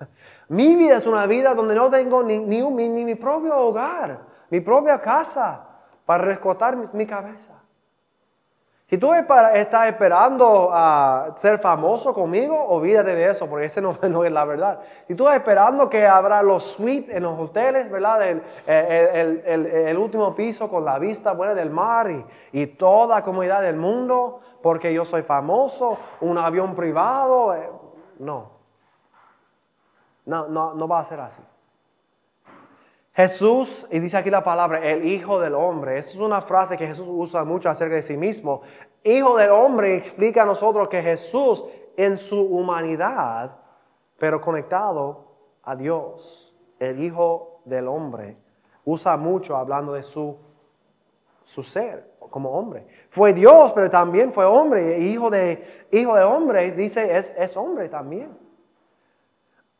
Mi 0.49 0.75
vida 0.75 0.97
es 0.97 1.05
una 1.05 1.25
vida 1.25 1.53
donde 1.53 1.75
no 1.75 1.89
tengo 1.89 2.23
ni, 2.23 2.39
ni, 2.39 2.89
mi 2.89 3.15
propio 3.15 3.55
hogar, 3.55 4.19
mi 4.49 4.59
propia 4.61 4.99
casa 4.99 5.63
para 6.05 6.23
rescotar 6.23 6.75
mi, 6.91 7.05
cabeza. 7.05 7.58
Si 8.89 8.97
tú 8.97 9.13
estás 9.13 9.87
esperando 9.87 10.71
a 10.73 11.35
ser 11.35 11.59
famoso 11.59 12.11
conmigo, 12.11 12.59
olvídate 12.59 13.13
de 13.13 13.29
eso, 13.29 13.47
porque 13.47 13.67
ese 13.67 13.81
no, 13.81 13.95
es 14.25 14.31
la 14.31 14.45
verdad. 14.45 14.79
Si 15.07 15.13
tú 15.13 15.27
estás 15.27 15.37
esperando 15.37 15.87
que 15.87 16.07
habrá 16.07 16.41
los 16.41 16.63
suites 16.63 17.15
en 17.15 17.21
los 17.21 17.39
hoteles, 17.39 17.91
¿verdad? 17.91 18.27
El, 18.27 19.43
el, 19.45 19.97
último 19.97 20.33
piso 20.33 20.69
con 20.69 20.85
la 20.85 20.97
vista 20.97 21.33
buena 21.33 21.53
del 21.53 21.69
mar 21.69 22.09
y, 22.09 22.25
y 22.51 22.65
toda 22.65 23.17
la 23.17 23.23
comodidad 23.23 23.61
del 23.61 23.75
mundo, 23.75 24.39
porque 24.63 24.91
yo 24.91 25.05
soy 25.05 25.21
famoso, 25.21 25.99
un 26.21 26.39
avión 26.39 26.73
privado. 26.75 27.53
Eh, 27.53 27.69
no. 28.17 28.49
No, 30.25 30.47
no, 30.47 30.73
no 30.73 30.87
va 30.87 30.99
a 30.99 31.03
ser 31.03 31.19
así. 31.19 31.41
Jesús, 33.13 33.87
y 33.91 33.99
dice 33.99 34.17
aquí 34.17 34.29
la 34.29 34.43
palabra, 34.43 34.79
el 34.79 35.05
Hijo 35.05 35.39
del 35.39 35.55
Hombre. 35.55 35.97
Esa 35.97 36.11
es 36.11 36.17
una 36.17 36.41
frase 36.41 36.77
que 36.77 36.87
Jesús 36.87 37.07
usa 37.09 37.43
mucho 37.43 37.69
acerca 37.69 37.95
de 37.95 38.01
sí 38.01 38.17
mismo. 38.17 38.61
Hijo 39.03 39.37
del 39.37 39.51
Hombre 39.51 39.97
explica 39.97 40.43
a 40.43 40.45
nosotros 40.45 40.87
que 40.89 41.01
Jesús 41.01 41.65
en 41.97 42.17
su 42.17 42.39
humanidad, 42.39 43.57
pero 44.17 44.39
conectado 44.39 45.25
a 45.63 45.75
Dios, 45.75 46.55
el 46.79 47.03
Hijo 47.03 47.61
del 47.65 47.87
Hombre, 47.87 48.37
usa 48.85 49.17
mucho 49.17 49.55
hablando 49.55 49.93
de 49.93 50.03
su, 50.03 50.37
su 51.45 51.63
ser 51.63 52.09
como 52.29 52.51
hombre. 52.51 52.85
Fue 53.09 53.33
Dios, 53.33 53.71
pero 53.73 53.89
también 53.89 54.31
fue 54.31 54.45
hombre. 54.45 54.99
Hijo 54.99 55.29
de, 55.29 55.87
hijo 55.91 56.15
de 56.15 56.23
hombre, 56.23 56.71
dice, 56.71 57.17
es, 57.17 57.35
es 57.37 57.55
hombre 57.57 57.89
también. 57.89 58.37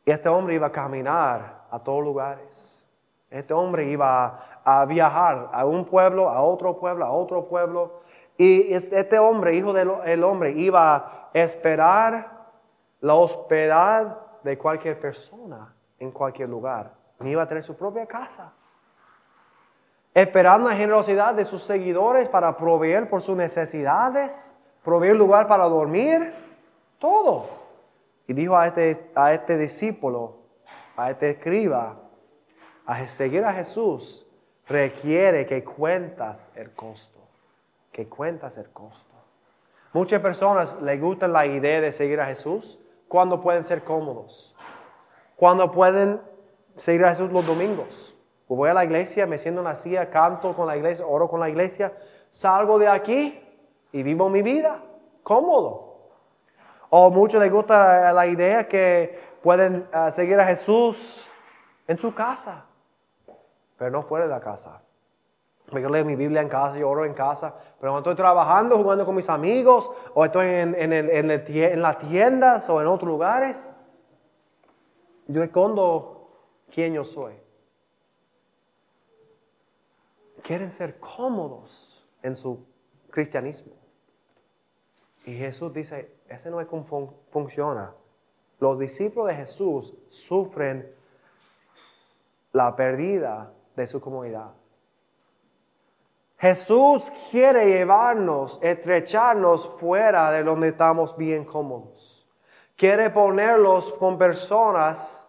Y 0.04 0.10
este 0.10 0.28
hombre 0.28 0.54
iba 0.54 0.68
a 0.68 0.72
caminar 0.72 1.66
a 1.70 1.78
todos 1.78 2.02
lugares. 2.02 2.69
Este 3.30 3.54
hombre 3.54 3.84
iba 3.90 4.60
a, 4.64 4.84
viajar 4.84 5.50
a 5.52 5.64
un 5.64 5.84
pueblo, 5.84 6.28
a 6.28 6.42
otro 6.42 6.78
pueblo, 6.78 7.04
a 7.04 7.12
otro 7.12 7.46
pueblo. 7.46 8.00
Y 8.36 8.72
este 8.72 9.18
hombre, 9.18 9.54
hijo 9.54 9.72
del 9.72 10.24
hombre, 10.24 10.52
iba 10.52 10.96
a 10.96 11.30
esperar 11.32 12.40
la 13.00 13.14
hospedad 13.14 14.18
de 14.42 14.58
cualquier 14.58 14.98
persona 14.98 15.74
en 15.98 16.10
cualquier 16.10 16.48
lugar. 16.48 16.92
Ni 17.20 17.30
iba 17.30 17.42
a 17.42 17.48
tener 17.48 17.62
su 17.62 17.76
propia 17.76 18.06
casa 18.06 18.52
esperando 20.14 20.68
la 20.68 20.76
generosidad 20.76 21.34
de 21.34 21.44
sus 21.44 21.62
seguidores 21.62 22.28
para 22.28 22.56
proveer 22.56 23.08
por 23.08 23.22
sus 23.22 23.36
necesidades, 23.36 24.52
proveer 24.82 25.16
lugar 25.16 25.46
para 25.46 25.64
dormir, 25.64 26.32
todo. 26.98 27.46
Y 28.26 28.32
dijo 28.32 28.56
a 28.56 28.66
este, 28.66 29.10
a 29.14 29.32
este 29.32 29.56
discípulo, 29.56 30.36
a 30.96 31.10
este 31.10 31.30
escriba, 31.30 31.96
a 32.92 33.06
seguir 33.06 33.44
a 33.44 33.52
Jesús 33.52 34.26
requiere 34.66 35.46
que 35.46 35.64
cuentas 35.64 36.38
el 36.54 36.72
costo, 36.72 37.20
que 37.92 38.08
cuentas 38.08 38.56
el 38.56 38.70
costo. 38.70 39.14
Muchas 39.92 40.20
personas 40.20 40.80
les 40.82 41.00
gusta 41.00 41.26
la 41.28 41.46
idea 41.46 41.80
de 41.80 41.92
seguir 41.92 42.20
a 42.20 42.26
Jesús 42.26 42.78
cuando 43.08 43.40
pueden 43.40 43.64
ser 43.64 43.82
cómodos, 43.82 44.54
cuando 45.36 45.70
pueden 45.72 46.20
seguir 46.76 47.04
a 47.04 47.10
Jesús 47.10 47.32
los 47.32 47.46
domingos 47.46 48.10
voy 48.56 48.68
a 48.68 48.74
la 48.74 48.84
iglesia, 48.84 49.26
me 49.26 49.38
siento 49.38 49.60
en 49.60 49.66
la 49.66 49.76
silla, 49.76 50.10
canto 50.10 50.54
con 50.54 50.66
la 50.66 50.76
iglesia, 50.76 51.06
oro 51.06 51.28
con 51.28 51.40
la 51.40 51.48
iglesia, 51.48 51.92
salgo 52.30 52.78
de 52.78 52.88
aquí 52.88 53.40
y 53.92 54.02
vivo 54.02 54.28
mi 54.28 54.42
vida 54.42 54.82
cómodo. 55.22 56.10
O 56.88 57.10
muchos 57.10 57.40
les 57.40 57.52
gusta 57.52 58.12
la 58.12 58.26
idea 58.26 58.66
que 58.66 59.20
pueden 59.42 59.86
ah, 59.92 60.10
seguir 60.10 60.40
a 60.40 60.46
Jesús 60.46 61.24
en 61.86 61.96
su 61.98 62.12
casa, 62.12 62.64
pero 63.80 63.90
no 63.90 64.02
fuera 64.02 64.26
de 64.26 64.30
la 64.30 64.40
casa. 64.40 64.82
Yo 65.72 65.88
leo 65.88 66.04
mi 66.04 66.14
Biblia 66.14 66.42
en 66.42 66.50
casa, 66.50 66.76
yo 66.76 66.90
oro 66.90 67.06
en 67.06 67.14
casa, 67.14 67.54
pero 67.80 67.92
cuando 67.92 68.10
estoy 68.10 68.14
trabajando, 68.14 68.76
jugando 68.76 69.06
con 69.06 69.14
mis 69.14 69.30
amigos, 69.30 69.90
o 70.12 70.22
estoy 70.22 70.48
en, 70.48 70.74
en, 70.74 70.92
en, 70.92 71.30
en 71.30 71.80
las 71.80 71.98
tiendas 71.98 72.68
o 72.68 72.78
en 72.82 72.86
otros 72.86 73.08
lugares, 73.08 73.72
yo 75.28 75.42
escondo 75.42 76.28
quién 76.70 76.92
yo 76.92 77.04
soy 77.04 77.32
quieren 80.42 80.72
ser 80.72 80.98
cómodos 80.98 82.04
en 82.22 82.36
su 82.36 82.62
cristianismo. 83.08 83.72
Y 85.24 85.36
Jesús 85.36 85.72
dice, 85.72 86.14
ese 86.28 86.50
no 86.50 86.60
es 86.60 86.66
como 86.66 87.14
funciona. 87.30 87.94
Los 88.58 88.78
discípulos 88.78 89.28
de 89.28 89.36
Jesús 89.36 89.94
sufren 90.10 90.94
la 92.52 92.76
pérdida 92.76 93.54
de 93.80 93.86
su 93.86 94.00
comunidad. 94.00 94.52
Jesús 96.38 97.10
quiere 97.30 97.66
llevarnos, 97.66 98.58
estrecharnos 98.62 99.68
fuera 99.78 100.30
de 100.30 100.42
donde 100.42 100.68
estamos 100.68 101.16
bien 101.16 101.44
cómodos. 101.44 102.26
Quiere 102.76 103.10
ponerlos 103.10 103.92
con 103.94 104.16
personas 104.16 105.22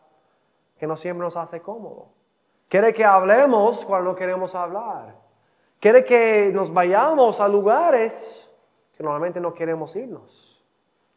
que 0.78 0.88
no 0.88 0.96
siempre 0.96 1.26
nos 1.26 1.36
hace 1.36 1.62
cómodo. 1.62 2.08
Quiere 2.70 2.94
que 2.94 3.04
hablemos 3.04 3.84
cuando 3.84 4.12
no 4.12 4.16
queremos 4.16 4.56
hablar. 4.56 5.16
Quiere 5.80 6.06
que 6.06 6.50
nos 6.54 6.74
vayamos 6.74 7.42
a 7.42 7.48
lugares 7.50 8.14
que 8.96 9.04
normalmente 9.04 9.42
no 9.42 9.54
queremos 9.54 9.94
irnos, 9.98 10.64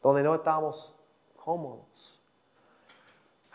donde 0.03 0.25
no 0.25 0.35
estamos 0.35 0.93
cómodos. 1.37 1.94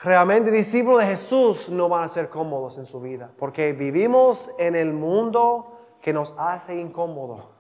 Realmente 0.02 0.50
discípulos 0.50 1.02
de 1.02 1.08
Jesús 1.08 1.68
no 1.70 1.90
van 1.90 2.04
a 2.04 2.10
ser 2.10 2.30
cómodos 2.30 2.78
en 2.78 2.86
su 2.86 3.02
vida, 3.02 3.32
porque 3.38 3.74
vivimos 3.74 4.50
en 4.58 4.76
el 4.76 4.94
mundo 4.94 5.80
que 6.02 6.14
nos 6.14 6.34
hace 6.38 6.80
incómodo. 6.80 7.58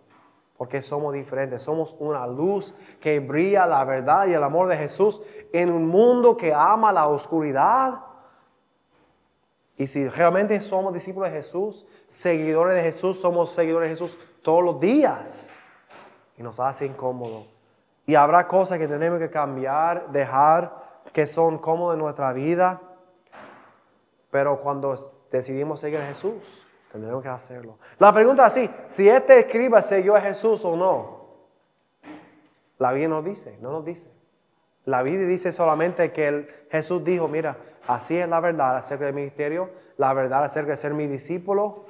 porque 0.59 0.81
somos 0.81 1.13
diferentes. 1.13 1.61
Somos 1.61 1.95
una 1.99 2.27
luz 2.27 2.75
que 2.99 3.21
brilla 3.21 3.65
la 3.65 3.85
verdad 3.85 4.27
y 4.27 4.33
el 4.33 4.43
amor 4.43 4.67
de 4.67 4.75
Jesús 4.75 5.21
en 5.53 5.71
un 5.71 5.87
mundo 5.87 6.35
que 6.35 6.53
ama 6.53 6.91
la 6.91 7.07
oscuridad. 7.07 8.01
Y 9.77 9.87
si 9.87 10.05
realmente 10.09 10.59
somos 10.59 10.93
discípulos 10.93 11.31
de 11.31 11.37
Jesús, 11.37 11.87
seguidores 12.09 12.75
de 12.75 12.81
Jesús, 12.81 13.21
somos 13.21 13.53
seguidores 13.53 13.87
de 13.87 13.95
Jesús 13.95 14.17
todos 14.41 14.61
los 14.61 14.81
días. 14.81 15.49
Y 16.37 16.43
nos 16.43 16.59
hace 16.59 16.85
incómodo. 16.85 17.45
Y 18.05 18.15
habrá 18.15 18.45
cosas 18.45 18.79
que 18.79 18.87
tenemos 18.89 19.17
que 19.17 19.29
cambiar, 19.29 20.09
dejar, 20.11 20.88
que 21.13 21.25
son 21.25 21.57
cómodas 21.57 21.95
en 21.95 22.01
nuestra 22.01 22.33
vida. 22.33 22.81
Pero 24.31 24.59
cuando 24.61 24.95
decidimos 25.31 25.79
seguir 25.79 25.99
a 25.99 26.07
Jesús, 26.07 26.67
tendremos 26.91 27.23
que 27.23 27.29
hacerlo. 27.29 27.77
La 27.97 28.13
pregunta 28.13 28.45
es 28.45 28.53
así, 28.53 28.69
si 28.87 29.09
este 29.09 29.39
escriba 29.39 29.81
siguió 29.81 30.15
a 30.15 30.21
Jesús 30.21 30.63
o 30.63 30.75
no. 30.75 31.19
La 32.77 32.91
Biblia 32.91 33.09
no 33.09 33.21
dice, 33.21 33.57
no 33.61 33.71
nos 33.71 33.85
dice. 33.85 34.09
La 34.85 35.03
Biblia 35.03 35.27
dice 35.27 35.51
solamente 35.51 36.11
que 36.11 36.65
Jesús 36.71 37.03
dijo, 37.03 37.27
mira, 37.27 37.57
así 37.87 38.17
es 38.17 38.27
la 38.27 38.39
verdad 38.39 38.77
acerca 38.77 39.05
del 39.05 39.13
ministerio, 39.13 39.69
la 39.97 40.13
verdad 40.13 40.45
acerca 40.45 40.71
de 40.71 40.77
ser 40.77 40.93
mi 40.93 41.05
discípulo, 41.05 41.85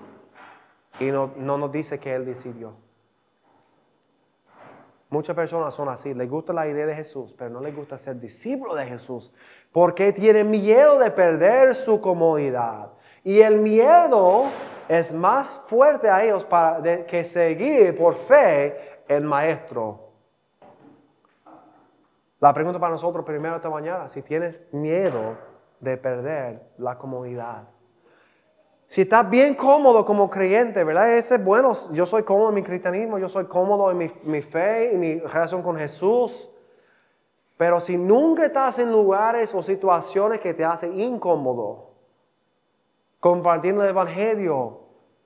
y 0.99 1.11
no, 1.11 1.31
no 1.37 1.57
nos 1.57 1.71
dice 1.71 1.99
que 1.99 2.15
Él 2.15 2.25
decidió. 2.25 2.73
Muchas 5.09 5.35
personas 5.35 5.73
son 5.73 5.89
así, 5.89 6.13
les 6.13 6.29
gusta 6.29 6.53
la 6.53 6.67
idea 6.67 6.85
de 6.85 6.95
Jesús, 6.95 7.33
pero 7.35 7.49
no 7.49 7.61
les 7.61 7.75
gusta 7.75 7.97
ser 7.97 8.19
discípulo 8.19 8.75
de 8.75 8.85
Jesús, 8.85 9.33
porque 9.71 10.13
tienen 10.13 10.51
miedo 10.51 10.99
de 10.99 11.09
perder 11.09 11.73
su 11.73 11.99
comodidad. 11.99 12.89
Y 13.23 13.41
el 13.41 13.57
miedo 13.57 14.43
es 14.87 15.11
más 15.11 15.47
fuerte 15.65 16.09
a 16.09 16.23
ellos 16.23 16.45
para, 16.45 17.05
que 17.05 17.23
seguir 17.23 17.97
por 17.97 18.15
fe 18.15 19.03
el 19.07 19.23
maestro. 19.23 20.11
La 22.39 22.53
pregunta 22.53 22.79
para 22.79 22.91
nosotros 22.91 23.25
primero 23.25 23.55
esta 23.55 23.69
mañana, 23.69 24.07
si 24.09 24.21
tienes 24.21 24.61
miedo 24.71 25.37
de 25.79 25.97
perder 25.97 26.61
la 26.77 26.99
comodidad. 26.99 27.63
Si 28.89 29.01
estás 29.01 29.29
bien 29.29 29.53
cómodo 29.53 30.03
como 30.03 30.31
creyente, 30.31 30.83
¿verdad? 30.83 31.13
Ese 31.13 31.35
es 31.35 31.45
bueno, 31.45 31.73
yo 31.91 32.07
soy 32.07 32.23
cómodo 32.23 32.49
en 32.49 32.55
mi 32.55 32.63
cristianismo, 32.63 33.19
yo 33.19 33.29
soy 33.29 33.45
cómodo 33.45 33.91
en 33.91 33.97
mi, 33.99 34.11
mi 34.23 34.41
fe 34.41 34.93
y 34.93 34.97
mi 34.97 35.19
relación 35.19 35.61
con 35.61 35.77
Jesús. 35.77 36.49
Pero 37.55 37.79
si 37.79 37.97
nunca 37.97 38.47
estás 38.47 38.79
en 38.79 38.91
lugares 38.91 39.53
o 39.53 39.61
situaciones 39.61 40.39
que 40.39 40.55
te 40.55 40.65
hacen 40.65 40.99
incómodo, 40.99 41.91
compartiendo 43.19 43.83
el 43.83 43.89
Evangelio, 43.89 44.79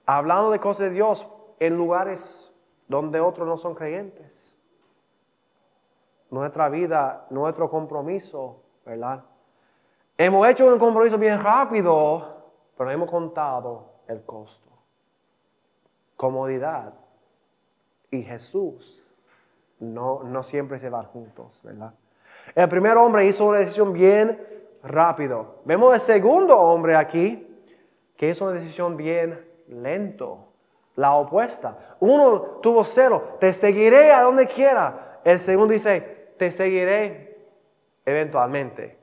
hablando 0.05 0.51
de 0.51 0.59
cosas 0.59 0.79
de 0.79 0.89
Dios 0.89 1.25
en 1.59 1.77
lugares 1.77 2.53
donde 2.89 3.21
otros 3.21 3.47
no 3.47 3.57
son 3.57 3.75
creyentes. 3.75 4.53
Nuestra 6.29 6.67
vida, 6.67 7.27
nuestro 7.29 7.69
compromiso, 7.69 8.57
¿verdad? 8.85 9.23
Hemos 10.17 10.45
hecho 10.49 10.67
un 10.67 10.79
compromiso 10.79 11.17
bien 11.17 11.41
rápido, 11.41 12.32
pero 12.77 12.91
hemos 12.91 13.09
contado 13.09 13.93
el 14.07 14.23
costo. 14.23 14.69
Comodidad 16.15 16.93
y 18.11 18.23
Jesús 18.23 19.11
no, 19.79 20.23
no 20.23 20.43
siempre 20.43 20.79
se 20.79 20.89
van 20.89 21.05
juntos, 21.05 21.59
¿verdad? 21.63 21.93
El 22.55 22.69
primer 22.69 22.97
hombre 22.97 23.25
hizo 23.25 23.45
una 23.45 23.59
decisión 23.59 23.93
bien 23.93 24.39
rápido. 24.83 25.61
Vemos 25.65 25.93
el 25.93 25.99
segundo 25.99 26.57
hombre 26.57 26.95
aquí 26.95 27.47
que 28.15 28.29
hizo 28.29 28.45
una 28.45 28.53
decisión 28.53 28.95
bien 28.97 29.45
lento. 29.67 30.49
La 30.95 31.15
opuesta. 31.15 31.95
Uno 31.99 32.59
tuvo 32.61 32.83
cero, 32.83 33.37
te 33.39 33.51
seguiré 33.51 34.11
a 34.11 34.21
donde 34.21 34.47
quiera. 34.47 35.19
El 35.23 35.39
segundo 35.39 35.73
dice, 35.73 36.33
te 36.37 36.51
seguiré 36.51 37.47
eventualmente. 38.05 38.97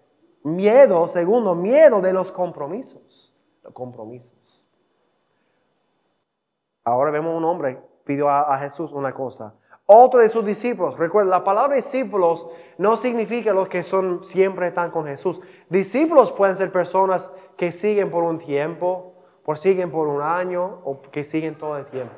Miedo, 0.45 1.09
segundo, 1.09 1.55
miedo 1.55 2.01
de 2.01 2.13
los 2.13 2.31
compromisos. 2.31 3.03
Los 3.63 3.73
compromisos. 3.73 4.65
Ahora 6.85 7.11
vemos 7.11 7.37
un 7.37 7.45
hombre 7.45 7.79
pidió 8.05 8.29
a, 8.29 8.59
Jesús 8.59 8.93
una 8.93 9.13
cosa. 9.13 9.55
Otro 9.87 10.21
de 10.21 10.29
sus 10.29 10.45
discípulos, 10.45 10.99
recuerda, 10.99 11.31
la 11.31 11.45
palabra 11.45 11.77
discípulos 11.77 12.49
no 12.79 12.97
significa 12.97 13.53
los 13.53 13.69
que 13.69 13.83
son 13.83 14.25
siempre 14.25 14.69
están 14.69 14.91
con 14.91 15.07
Jesús. 15.07 15.41
Discípulos 15.69 16.33
pueden 16.33 16.57
ser 16.57 16.73
personas 16.73 17.33
que 17.57 17.73
siguen 17.73 18.11
por 18.11 18.25
un 18.25 18.39
tiempo, 18.39 19.15
por 19.45 19.59
siguen 19.59 19.91
por 19.91 20.09
un 20.09 20.23
año 20.23 20.81
o 20.85 21.01
que 21.03 21.25
siguen 21.25 21.57
todo 21.57 21.77
el 21.77 21.87
tiempo. 21.87 22.15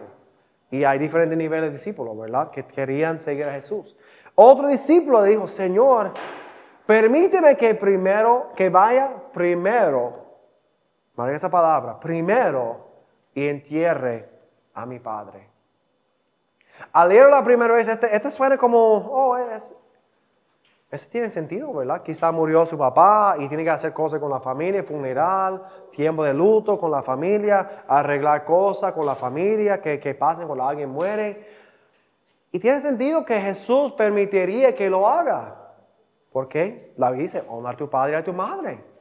Y 0.70 0.84
hay 0.84 0.98
diferentes 0.98 1.36
niveles 1.36 1.70
de 1.70 1.76
discípulos, 1.76 2.18
¿verdad? 2.18 2.50
Que 2.50 2.64
querían 2.64 3.18
seguir 3.18 3.44
a 3.44 3.52
Jesús. 3.52 3.96
Otro 4.34 4.68
discípulo 4.68 5.22
dijo, 5.22 5.46
Señor, 5.46 6.12
permíteme 6.86 7.56
que 7.56 7.74
primero, 7.74 8.48
que 8.56 8.70
vaya 8.70 9.10
primero, 9.34 10.21
marca 11.16 11.34
esa 11.34 11.50
palabra, 11.50 11.98
primero 11.98 12.88
y 13.34 13.48
entierre 13.48 14.28
a 14.74 14.86
mi 14.86 14.98
Padre. 14.98 15.48
Al 16.92 17.08
leer 17.08 17.28
la 17.28 17.44
primera 17.44 17.74
vez, 17.74 17.88
este, 17.88 18.14
este 18.14 18.30
suena 18.30 18.56
como, 18.56 18.78
oh, 18.78 19.36
es, 19.36 19.70
eso 20.90 21.06
tiene 21.10 21.30
sentido, 21.30 21.72
¿verdad? 21.72 22.02
Quizá 22.02 22.30
murió 22.32 22.66
su 22.66 22.76
papá 22.76 23.36
y 23.38 23.48
tiene 23.48 23.64
que 23.64 23.70
hacer 23.70 23.92
cosas 23.92 24.20
con 24.20 24.30
la 24.30 24.40
familia, 24.40 24.82
funeral, 24.82 25.62
tiempo 25.90 26.22
de 26.24 26.34
luto 26.34 26.78
con 26.78 26.90
la 26.90 27.02
familia, 27.02 27.84
arreglar 27.88 28.44
cosas 28.44 28.92
con 28.92 29.06
la 29.06 29.14
familia 29.14 29.80
que, 29.80 29.98
que 29.98 30.14
pasen 30.14 30.46
cuando 30.46 30.64
alguien 30.64 30.90
muere. 30.90 31.46
Y 32.50 32.58
tiene 32.58 32.80
sentido 32.80 33.24
que 33.24 33.40
Jesús 33.40 33.92
permitiría 33.92 34.74
que 34.74 34.90
lo 34.90 35.08
haga. 35.08 35.56
¿Por 36.30 36.48
qué? 36.48 36.92
La 36.98 37.10
Biblia 37.10 37.26
dice, 37.26 37.44
honra 37.48 37.70
a 37.70 37.76
tu 37.76 37.88
padre 37.88 38.12
y 38.12 38.16
a 38.16 38.24
tu 38.24 38.34
madre. 38.34 38.91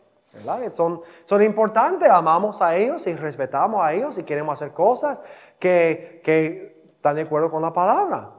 Son, 0.73 1.01
son 1.25 1.43
importantes, 1.43 2.09
amamos 2.09 2.61
a 2.61 2.75
ellos 2.75 3.05
y 3.05 3.13
respetamos 3.15 3.81
a 3.83 3.93
ellos 3.93 4.17
y 4.17 4.23
queremos 4.23 4.53
hacer 4.53 4.73
cosas 4.73 5.19
que, 5.59 6.21
que 6.23 6.83
están 6.95 7.15
de 7.15 7.23
acuerdo 7.23 7.51
con 7.51 7.61
la 7.61 7.73
palabra. 7.73 8.29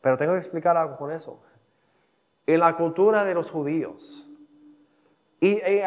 Pero 0.00 0.18
tengo 0.18 0.32
que 0.32 0.40
explicar 0.40 0.76
algo 0.76 0.96
con 0.96 1.12
eso 1.12 1.38
en 2.46 2.60
la 2.60 2.74
cultura 2.76 3.24
de 3.24 3.34
los 3.34 3.50
judíos. 3.50 4.20
Y 5.40 5.60
en 5.62 5.84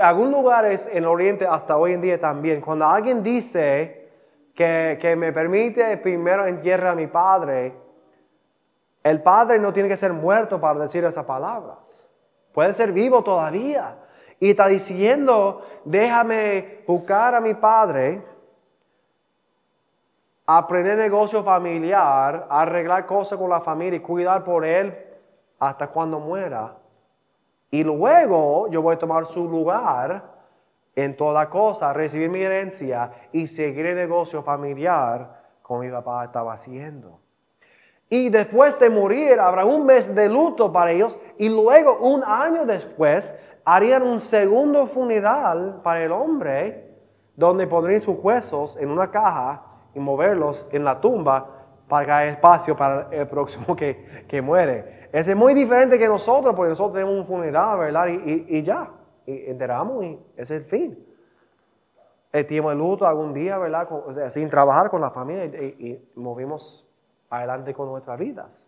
algunos 0.00 0.30
lugares 0.30 0.88
en 0.92 1.04
Oriente 1.04 1.46
hasta 1.46 1.76
hoy 1.76 1.92
en 1.92 2.00
día 2.00 2.20
también, 2.20 2.60
cuando 2.60 2.86
alguien 2.86 3.22
dice 3.22 4.10
que, 4.54 4.98
que 5.00 5.14
me 5.16 5.32
permite 5.32 5.96
primero 5.98 6.46
entierrar 6.46 6.92
a 6.92 6.94
mi 6.94 7.06
padre, 7.06 7.72
el 9.04 9.22
padre 9.22 9.58
no 9.58 9.72
tiene 9.72 9.88
que 9.88 9.96
ser 9.96 10.12
muerto 10.12 10.60
para 10.60 10.80
decir 10.80 11.04
esas 11.04 11.24
palabras. 11.24 11.85
Puede 12.56 12.72
ser 12.72 12.90
vivo 12.92 13.22
todavía. 13.22 13.98
Y 14.40 14.48
está 14.48 14.66
diciendo, 14.66 15.60
déjame 15.84 16.84
buscar 16.86 17.34
a 17.34 17.40
mi 17.42 17.52
padre, 17.52 18.22
aprender 20.46 20.96
negocio 20.96 21.44
familiar, 21.44 22.46
arreglar 22.48 23.04
cosas 23.04 23.38
con 23.38 23.50
la 23.50 23.60
familia 23.60 23.98
y 23.98 24.00
cuidar 24.00 24.42
por 24.42 24.64
él 24.64 24.96
hasta 25.58 25.88
cuando 25.88 26.18
muera. 26.18 26.78
Y 27.70 27.84
luego 27.84 28.68
yo 28.70 28.80
voy 28.80 28.94
a 28.94 28.98
tomar 28.98 29.26
su 29.26 29.46
lugar 29.46 30.24
en 30.94 31.14
toda 31.14 31.50
cosa, 31.50 31.92
recibir 31.92 32.30
mi 32.30 32.40
herencia 32.40 33.28
y 33.32 33.48
seguir 33.48 33.84
el 33.84 33.96
negocio 33.96 34.42
familiar 34.42 35.42
como 35.60 35.80
mi 35.80 35.90
papá 35.90 36.24
estaba 36.24 36.54
haciendo. 36.54 37.20
Y 38.08 38.28
después 38.28 38.78
de 38.78 38.88
morir 38.88 39.40
habrá 39.40 39.64
un 39.64 39.84
mes 39.84 40.14
de 40.14 40.28
luto 40.28 40.72
para 40.72 40.92
ellos 40.92 41.18
y 41.38 41.48
luego 41.48 41.98
un 41.98 42.22
año 42.24 42.64
después 42.64 43.34
harían 43.64 44.02
un 44.02 44.20
segundo 44.20 44.86
funeral 44.86 45.80
para 45.82 46.04
el 46.04 46.12
hombre 46.12 46.86
donde 47.34 47.66
pondrían 47.66 48.02
sus 48.02 48.16
huesos 48.18 48.76
en 48.76 48.90
una 48.90 49.10
caja 49.10 49.62
y 49.94 49.98
moverlos 49.98 50.66
en 50.70 50.84
la 50.84 51.00
tumba 51.00 51.56
para 51.88 52.06
que 52.06 52.12
haya 52.12 52.32
espacio 52.32 52.76
para 52.76 53.08
el 53.10 53.26
próximo 53.26 53.74
que, 53.74 54.24
que 54.28 54.40
muere. 54.40 55.08
Ese 55.12 55.32
es 55.32 55.36
muy 55.36 55.54
diferente 55.54 55.98
que 55.98 56.08
nosotros, 56.08 56.54
porque 56.54 56.70
nosotros 56.70 56.94
tenemos 56.94 57.14
un 57.14 57.26
funeral, 57.26 57.78
¿verdad? 57.78 58.06
Y, 58.08 58.62
ya, 58.62 58.90
y 59.24 59.50
enteramos 59.50 60.04
y 60.04 60.18
es 60.36 60.50
el 60.50 60.64
fin. 60.64 60.98
El 62.32 62.46
tiempo 62.46 62.70
de 62.70 62.76
luto 62.76 63.06
algún 63.06 63.32
día, 63.32 63.56
¿verdad? 63.56 63.88
sin 64.28 64.50
trabajar 64.50 64.90
con 64.90 65.00
la 65.00 65.10
familia 65.10 65.46
y, 65.46 66.10
movimos 66.16 66.85
adelante 67.30 67.74
con 67.74 67.88
nuestras 67.88 68.18
vidas. 68.18 68.66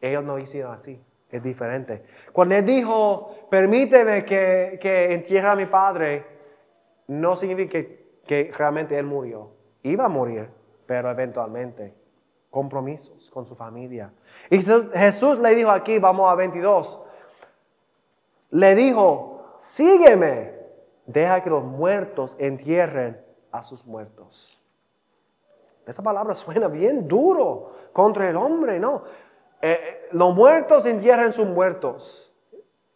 Ellos 0.00 0.24
no 0.24 0.38
hicieron 0.38 0.72
así, 0.72 1.00
es 1.30 1.42
diferente. 1.42 2.04
Cuando 2.32 2.54
él 2.54 2.64
dijo, 2.64 3.48
permíteme 3.50 4.24
que, 4.24 4.78
que 4.80 5.12
entierre 5.12 5.48
a 5.48 5.56
mi 5.56 5.66
padre, 5.66 6.24
no 7.08 7.36
significa 7.36 7.72
que, 7.72 8.20
que 8.26 8.52
realmente 8.56 8.98
él 8.98 9.06
murió. 9.06 9.50
Iba 9.82 10.06
a 10.06 10.08
morir, 10.08 10.48
pero 10.86 11.10
eventualmente. 11.10 11.94
Compromisos 12.50 13.30
con 13.30 13.46
su 13.46 13.54
familia. 13.54 14.10
Y 14.50 14.60
Jesús 14.60 15.38
le 15.38 15.54
dijo 15.54 15.70
aquí, 15.70 16.00
vamos 16.00 16.28
a 16.30 16.34
22, 16.34 17.00
le 18.50 18.74
dijo, 18.74 19.58
sígueme, 19.60 20.52
deja 21.06 21.42
que 21.42 21.50
los 21.50 21.62
muertos 21.62 22.34
entierren 22.38 23.20
a 23.52 23.62
sus 23.62 23.84
muertos. 23.86 24.59
Esa 25.86 26.02
palabra 26.02 26.34
suena 26.34 26.68
bien 26.68 27.08
duro 27.08 27.72
contra 27.92 28.28
el 28.28 28.36
hombre, 28.36 28.78
¿no? 28.78 29.02
Eh, 29.62 29.78
eh, 29.82 30.08
los 30.12 30.34
muertos 30.34 30.86
entierran 30.86 31.32
sus 31.32 31.46
muertos. 31.46 32.26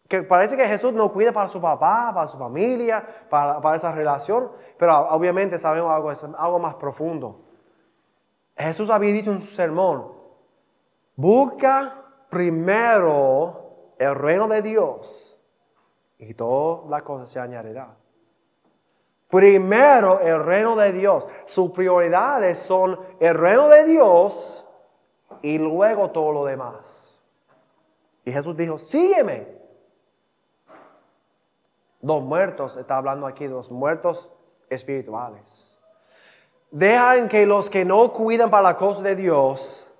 Que 0.07 0.21
parece 0.21 0.55
que 0.55 0.67
Jesús 0.67 0.93
no 0.93 1.11
cuida 1.11 1.31
para 1.31 1.49
su 1.49 1.59
papá, 1.59 2.11
para 2.13 2.27
su 2.27 2.37
familia, 2.37 3.03
para, 3.29 3.75
esa 3.75 3.91
relación, 3.91 4.51
pero 4.77 4.95
obviamente 5.09 5.57
sabemos 5.57 5.91
algo, 5.91 6.11
algo 6.37 6.59
más 6.59 6.75
profundo. 6.75 7.41
Jesús 8.55 8.89
había 8.89 9.11
dicho 9.11 9.31
en 9.31 9.41
su 9.41 9.51
sermón, 9.55 10.13
busca 11.15 12.03
primero 12.29 13.93
el 13.97 14.13
reino 14.15 14.47
de 14.47 14.61
Dios 14.61 15.41
y 16.19 16.33
todas 16.33 16.89
las 16.89 17.01
cosas 17.03 17.29
se 17.29 17.39
añadirán. 17.39 18.04
Primero 19.29 20.19
el 20.19 20.43
reino 20.43 20.75
de 20.75 20.91
Dios. 20.91 21.27
Sus 21.45 21.71
prioridades 21.71 22.59
son 22.59 22.99
el 23.19 23.35
reino 23.35 23.67
de 23.67 23.85
Dios 23.85 24.65
y 25.41 25.57
luego 25.57 26.11
todo 26.11 26.31
lo 26.31 26.45
demás. 26.45 27.19
Y 28.23 28.31
Jesús 28.31 28.55
dijo, 28.57 28.77
sígueme. 28.77 29.47
Dos 32.01 32.21
muertos, 32.21 32.77
está 32.77 32.97
hablando 32.97 33.25
aquí, 33.25 33.47
dos 33.47 33.71
muertos 33.71 34.29
espirituales. 34.69 35.71
Dejan 36.69 37.29
que 37.29 37.45
los 37.45 37.69
que 37.69 37.85
no 37.85 38.11
cuidan 38.11 38.49
para 38.49 38.63
la 38.63 38.77
cosa 38.77 39.01
de 39.01 39.15
Dios 39.15 39.91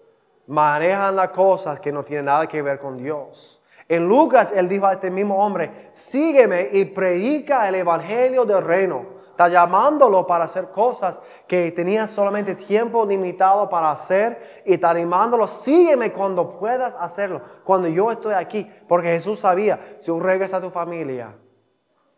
manejan 0.48 1.16
las 1.16 1.30
cosas 1.30 1.80
que 1.80 1.92
no 1.92 2.04
tienen 2.04 2.26
nada 2.26 2.48
que 2.48 2.62
ver 2.62 2.80
con 2.80 2.98
Dios. 2.98 3.62
En 3.88 4.08
Lucas, 4.08 4.52
él 4.52 4.68
dijo 4.68 4.86
a 4.86 4.94
este 4.94 5.10
mismo 5.10 5.44
hombre, 5.44 5.90
sígueme 5.94 6.70
y 6.72 6.86
predica 6.86 7.68
el 7.68 7.76
evangelio 7.76 8.46
del 8.46 8.64
reino. 8.64 9.15
Está 9.36 9.50
llamándolo 9.50 10.26
para 10.26 10.46
hacer 10.46 10.70
cosas 10.70 11.20
que 11.46 11.70
tenía 11.74 12.08
solamente 12.08 12.56
tiempo 12.56 13.06
limitado 13.06 13.68
para 13.68 13.92
hacer 13.92 14.62
y 14.66 14.76
está 14.76 14.92
animándolo, 14.92 15.46
sígueme 15.46 16.14
cuando 16.14 16.58
puedas 16.58 16.96
hacerlo, 16.96 17.42
cuando 17.66 17.90
yo 17.90 18.10
estoy 18.10 18.34
aquí. 18.34 18.66
Porque 18.88 19.10
Jesús 19.10 19.42
sabía, 19.42 19.98
si 20.00 20.06
tú 20.06 20.22
regresas 20.22 20.60
a 20.60 20.62
tu 20.62 20.70
familia, 20.70 21.34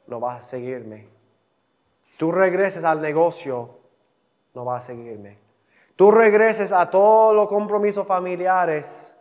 no 0.06 0.20
vas 0.20 0.42
a 0.42 0.44
seguirme. 0.44 1.08
Tú 2.20 2.32
regreses 2.32 2.84
al 2.84 3.02
negocio, 3.02 3.80
no 4.54 4.64
vas 4.64 4.84
a 4.84 4.86
seguirme. 4.86 5.40
Tú 5.96 6.12
regreses 6.12 6.72
a 6.72 6.88
todos 6.88 7.36
los 7.36 7.48
compromisos 7.48 8.06
familiares, 8.06 9.18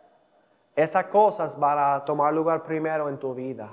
esas 0.75 1.07
cosas 1.07 1.59
van 1.59 1.79
a 1.79 2.05
tomar 2.05 2.35
lugar 2.35 2.63
primero 2.63 3.09
en 3.09 3.17
tu 3.17 3.35
vida. 3.35 3.71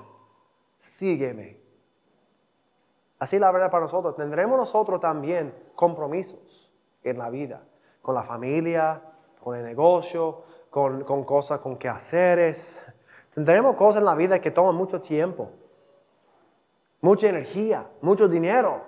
Sígueme. 0.80 1.63
Así 3.18 3.38
la 3.38 3.50
verdad 3.50 3.70
para 3.70 3.84
nosotros. 3.84 4.16
Tendremos 4.16 4.58
nosotros 4.58 5.00
también 5.00 5.54
compromisos 5.74 6.70
en 7.02 7.18
la 7.18 7.30
vida, 7.30 7.62
con 8.02 8.14
la 8.14 8.22
familia, 8.22 9.00
con 9.40 9.56
el 9.56 9.64
negocio, 9.64 10.42
con, 10.70 11.04
cosas, 11.24 11.60
con 11.60 11.76
quehaceres. 11.76 12.80
Tendremos 13.34 13.76
cosas 13.76 14.00
en 14.00 14.06
la 14.06 14.14
vida 14.14 14.40
que 14.40 14.50
toman 14.50 14.74
mucho 14.74 15.00
tiempo, 15.00 15.50
mucha 17.00 17.28
energía, 17.28 17.86
mucho 18.00 18.26
dinero. 18.26 18.80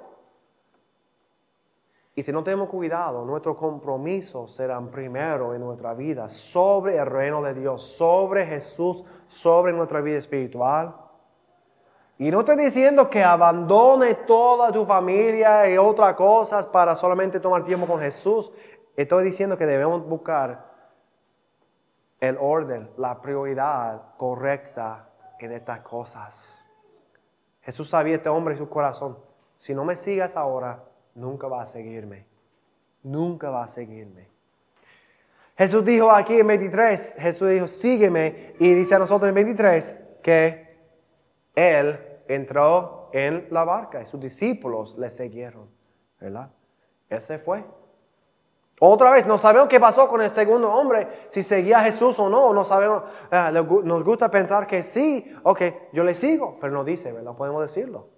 Y 2.14 2.22
si 2.22 2.32
no 2.32 2.42
tenemos 2.42 2.70
cuidado, 2.70 3.24
nuestros 3.26 3.58
compromisos 3.58 4.54
serán 4.54 4.90
primero 4.90 5.54
en 5.54 5.60
nuestra 5.60 5.92
vida 5.92 6.30
sobre 6.30 6.96
el 6.96 7.06
reino 7.06 7.42
de 7.42 7.52
Dios, 7.52 7.82
sobre 7.82 8.46
Jesús, 8.46 9.04
sobre 9.28 9.74
nuestra 9.74 10.00
vida 10.00 10.16
espiritual. 10.16 10.96
Y 12.18 12.30
no 12.30 12.40
estoy 12.40 12.56
diciendo 12.56 13.10
que 13.10 13.22
abandone 13.22 14.14
toda 14.14 14.72
tu 14.72 14.86
familia 14.86 15.68
y 15.68 15.76
otras 15.76 16.14
cosas 16.14 16.66
para 16.66 16.96
solamente 16.96 17.40
tomar 17.40 17.64
tiempo 17.64 17.86
con 17.86 18.00
Jesús. 18.00 18.50
Estoy 18.96 19.24
diciendo 19.24 19.58
que 19.58 19.66
debemos 19.66 20.06
buscar 20.06 20.64
el 22.20 22.38
orden, 22.40 22.88
la 22.96 23.20
prioridad 23.20 24.00
correcta 24.16 25.10
en 25.38 25.52
estas 25.52 25.80
cosas. 25.80 26.52
Jesús 27.60 27.90
sabía 27.90 28.16
este 28.16 28.30
hombre 28.30 28.54
en 28.54 28.58
su 28.58 28.68
corazón. 28.68 29.18
Si 29.58 29.74
no 29.74 29.84
me 29.84 29.96
sigas 29.96 30.36
ahora, 30.36 30.84
nunca 31.14 31.48
va 31.48 31.62
a 31.62 31.66
seguirme. 31.66 32.24
Nunca 33.02 33.50
va 33.50 33.64
a 33.64 33.68
seguirme. 33.68 34.28
Jesús 35.58 35.84
dijo 35.84 36.10
aquí 36.10 36.38
en 36.38 36.46
23, 36.46 37.16
Jesús 37.18 37.50
dijo, 37.50 37.66
sígueme. 37.68 38.54
Y 38.58 38.72
dice 38.72 38.94
a 38.94 38.98
nosotros 38.98 39.28
en 39.28 39.34
23 39.34 39.98
que 40.22 40.78
él 41.54 42.05
entró 42.28 43.08
en 43.12 43.46
la 43.50 43.64
barca 43.64 44.02
y 44.02 44.06
sus 44.06 44.20
discípulos 44.20 44.96
le 44.98 45.10
siguieron, 45.10 45.68
¿verdad? 46.20 46.50
Él 47.08 47.22
se 47.22 47.38
fue. 47.38 47.64
Otra 48.78 49.10
vez, 49.10 49.26
no 49.26 49.38
sabemos 49.38 49.68
qué 49.68 49.80
pasó 49.80 50.06
con 50.06 50.20
el 50.20 50.30
segundo 50.30 50.70
hombre, 50.70 51.08
si 51.30 51.42
seguía 51.42 51.78
a 51.78 51.84
Jesús 51.84 52.18
o 52.18 52.28
no, 52.28 52.52
no 52.52 52.64
sabemos, 52.64 53.04
ah, 53.30 53.50
nos 53.50 54.04
gusta 54.04 54.30
pensar 54.30 54.66
que 54.66 54.82
sí, 54.82 55.34
ok, 55.44 55.62
yo 55.92 56.04
le 56.04 56.14
sigo, 56.14 56.58
pero 56.60 56.72
no 56.72 56.84
dice, 56.84 57.10
¿verdad? 57.10 57.34
Podemos 57.34 57.62
decirlo. 57.62 58.08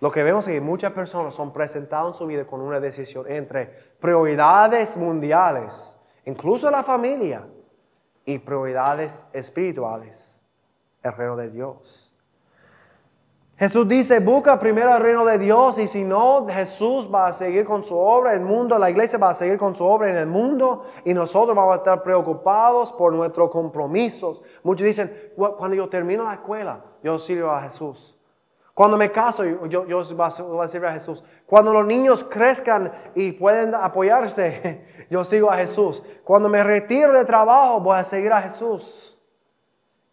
Lo 0.00 0.10
que 0.10 0.22
vemos 0.22 0.46
es 0.46 0.54
que 0.54 0.60
muchas 0.60 0.92
personas 0.92 1.34
son 1.34 1.52
presentadas 1.52 2.12
en 2.12 2.18
su 2.18 2.26
vida 2.26 2.46
con 2.46 2.60
una 2.60 2.80
decisión 2.80 3.30
entre 3.30 3.66
prioridades 4.00 4.96
mundiales, 4.96 5.98
incluso 6.24 6.70
la 6.70 6.82
familia, 6.82 7.42
y 8.26 8.38
prioridades 8.38 9.24
espirituales, 9.32 10.38
el 11.02 11.12
reino 11.12 11.36
de 11.36 11.48
Dios. 11.48 12.05
Jesús 13.58 13.88
dice, 13.88 14.20
busca 14.20 14.58
primero 14.58 14.94
el 14.94 15.02
reino 15.02 15.24
de 15.24 15.38
Dios 15.38 15.78
y 15.78 15.88
si 15.88 16.04
no, 16.04 16.46
Jesús 16.46 17.08
va 17.12 17.28
a 17.28 17.32
seguir 17.32 17.64
con 17.64 17.84
su 17.84 17.96
obra, 17.96 18.34
el 18.34 18.40
mundo, 18.40 18.78
la 18.78 18.90
iglesia 18.90 19.18
va 19.18 19.30
a 19.30 19.34
seguir 19.34 19.56
con 19.56 19.74
su 19.74 19.82
obra 19.82 20.10
en 20.10 20.16
el 20.16 20.26
mundo 20.26 20.84
y 21.06 21.14
nosotros 21.14 21.56
vamos 21.56 21.72
a 21.72 21.76
estar 21.78 22.02
preocupados 22.02 22.92
por 22.92 23.14
nuestros 23.14 23.50
compromisos. 23.50 24.42
Muchos 24.62 24.84
dicen, 24.84 25.32
cuando 25.34 25.74
yo 25.74 25.88
termino 25.88 26.24
la 26.24 26.34
escuela, 26.34 26.84
yo 27.02 27.18
sirvo 27.18 27.50
a 27.50 27.62
Jesús. 27.62 28.14
Cuando 28.74 28.98
me 28.98 29.10
caso, 29.10 29.42
yo, 29.42 29.86
yo 29.86 30.04
voy 30.14 30.26
a 30.62 30.68
servir 30.68 30.88
a 30.90 30.92
Jesús. 30.92 31.24
Cuando 31.46 31.72
los 31.72 31.86
niños 31.86 32.22
crezcan 32.24 32.92
y 33.14 33.32
pueden 33.32 33.74
apoyarse, 33.74 35.06
yo 35.10 35.24
sigo 35.24 35.50
a 35.50 35.56
Jesús. 35.56 36.02
Cuando 36.24 36.50
me 36.50 36.62
retiro 36.62 37.14
de 37.14 37.24
trabajo, 37.24 37.80
voy 37.80 37.96
a 37.96 38.04
seguir 38.04 38.34
a 38.34 38.42
Jesús. 38.42 39.15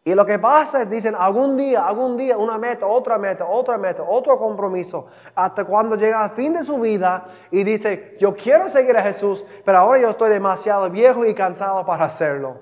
Y 0.05 0.13
lo 0.15 0.25
que 0.25 0.37
pasa 0.37 0.81
es, 0.81 0.89
dicen, 0.89 1.15
algún 1.17 1.55
día, 1.55 1.87
algún 1.87 2.17
día, 2.17 2.37
una 2.37 2.57
meta, 2.57 2.85
otra 2.85 3.17
meta, 3.17 3.45
otra 3.45 3.77
meta, 3.77 4.03
otro 4.03 4.37
compromiso, 4.37 5.07
hasta 5.33 5.63
cuando 5.63 5.95
llega 5.95 6.21
al 6.21 6.31
fin 6.31 6.53
de 6.53 6.63
su 6.63 6.77
vida 6.77 7.27
y 7.51 7.63
dice, 7.63 8.17
yo 8.19 8.33
quiero 8.33 8.67
seguir 8.67 8.97
a 8.97 9.01
Jesús, 9.01 9.45
pero 9.63 9.77
ahora 9.77 10.01
yo 10.01 10.09
estoy 10.09 10.29
demasiado 10.29 10.89
viejo 10.89 11.25
y 11.25 11.33
cansado 11.33 11.85
para 11.85 12.03
hacerlo. 12.03 12.57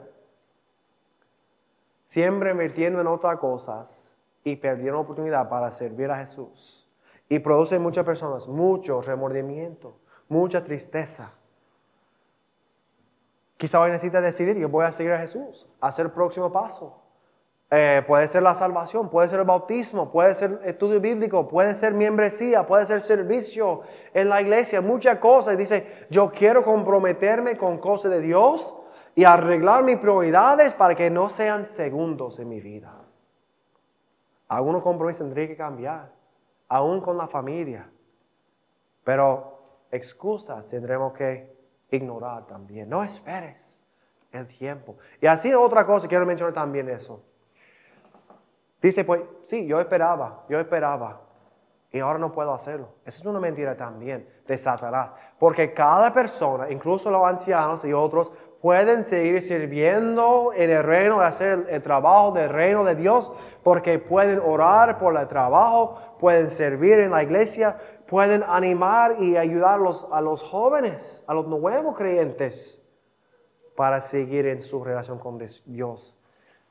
Siempre 2.05 2.51
invirtiendo 2.51 3.01
en 3.01 3.07
otras 3.07 3.39
cosas 3.39 3.97
y 4.43 4.55
perdiendo 4.57 4.99
oportunidad 4.99 5.49
para 5.49 5.71
servir 5.71 6.11
a 6.11 6.17
Jesús. 6.17 6.87
Y 7.27 7.39
produce 7.39 7.77
en 7.77 7.81
muchas 7.81 8.05
personas 8.05 8.47
mucho 8.47 9.01
remordimiento, 9.01 9.95
mucha 10.27 10.63
tristeza. 10.63 11.31
Quizá 13.57 13.79
hoy 13.79 13.89
necesita 13.89 14.21
decidir, 14.21 14.57
yo 14.57 14.69
voy 14.69 14.85
a 14.85 14.91
seguir 14.91 15.13
a 15.13 15.19
Jesús, 15.19 15.67
hacer 15.79 16.07
el 16.07 16.11
próximo 16.11 16.51
paso. 16.51 17.00
Eh, 17.73 18.03
puede 18.05 18.27
ser 18.27 18.43
la 18.43 18.53
salvación, 18.53 19.09
puede 19.09 19.29
ser 19.29 19.39
el 19.39 19.45
bautismo, 19.45 20.11
puede 20.11 20.35
ser 20.35 20.59
estudio 20.65 20.99
bíblico, 20.99 21.47
puede 21.47 21.73
ser 21.73 21.93
membresía, 21.93 22.67
puede 22.67 22.85
ser 22.85 23.01
servicio 23.01 23.83
en 24.13 24.27
la 24.27 24.41
iglesia, 24.41 24.81
muchas 24.81 25.19
cosas. 25.19 25.57
Dice, 25.57 26.05
yo 26.09 26.31
quiero 26.31 26.65
comprometerme 26.65 27.55
con 27.55 27.77
cosas 27.77 28.11
de 28.11 28.19
Dios 28.19 28.77
y 29.15 29.23
arreglar 29.23 29.83
mis 29.85 29.97
prioridades 29.99 30.73
para 30.73 30.95
que 30.95 31.09
no 31.09 31.29
sean 31.29 31.65
segundos 31.65 32.39
en 32.39 32.49
mi 32.49 32.59
vida. 32.59 32.93
Algunos 34.49 34.83
compromisos 34.83 35.21
tendría 35.21 35.47
que 35.47 35.55
cambiar, 35.55 36.11
aún 36.67 36.99
con 36.99 37.17
la 37.17 37.29
familia. 37.29 37.89
Pero 39.05 39.85
excusas 39.91 40.67
tendremos 40.67 41.13
que 41.13 41.55
ignorar 41.89 42.47
también. 42.47 42.89
No 42.89 43.01
esperes 43.01 43.79
el 44.33 44.45
tiempo. 44.45 44.97
Y 45.21 45.27
así 45.27 45.53
otra 45.53 45.85
cosa, 45.85 46.09
quiero 46.09 46.25
mencionar 46.25 46.53
también 46.53 46.89
eso. 46.89 47.23
Dice, 48.81 49.03
pues 49.03 49.21
sí, 49.47 49.65
yo 49.67 49.79
esperaba, 49.79 50.43
yo 50.49 50.59
esperaba. 50.59 51.21
Y 51.91 51.99
ahora 51.99 52.17
no 52.17 52.31
puedo 52.31 52.53
hacerlo. 52.53 52.87
Esa 53.05 53.19
es 53.19 53.25
una 53.25 53.39
mentira 53.39 53.75
también 53.75 54.27
de 54.47 54.57
Satanás. 54.57 55.11
Porque 55.37 55.73
cada 55.73 56.13
persona, 56.13 56.71
incluso 56.71 57.11
los 57.11 57.23
ancianos 57.23 57.83
y 57.85 57.93
otros, 57.93 58.31
pueden 58.61 59.03
seguir 59.03 59.41
sirviendo 59.41 60.51
en 60.55 60.69
el 60.69 60.83
reino, 60.83 61.19
hacer 61.19 61.67
el 61.69 61.83
trabajo 61.83 62.31
del 62.31 62.49
reino 62.49 62.83
de 62.83 62.95
Dios, 62.95 63.31
porque 63.63 63.99
pueden 63.99 64.39
orar 64.39 64.97
por 64.97 65.17
el 65.17 65.27
trabajo, 65.27 65.99
pueden 66.19 66.49
servir 66.49 66.99
en 66.99 67.11
la 67.11 67.23
iglesia, 67.23 67.77
pueden 68.07 68.43
animar 68.43 69.21
y 69.21 69.35
ayudar 69.35 69.79
a 70.11 70.21
los 70.21 70.43
jóvenes, 70.43 71.23
a 71.27 71.33
los 71.33 71.47
nuevos 71.47 71.97
creyentes, 71.97 72.81
para 73.75 73.99
seguir 73.99 74.47
en 74.47 74.61
su 74.61 74.83
relación 74.83 75.19
con 75.19 75.39
Dios 75.65 76.20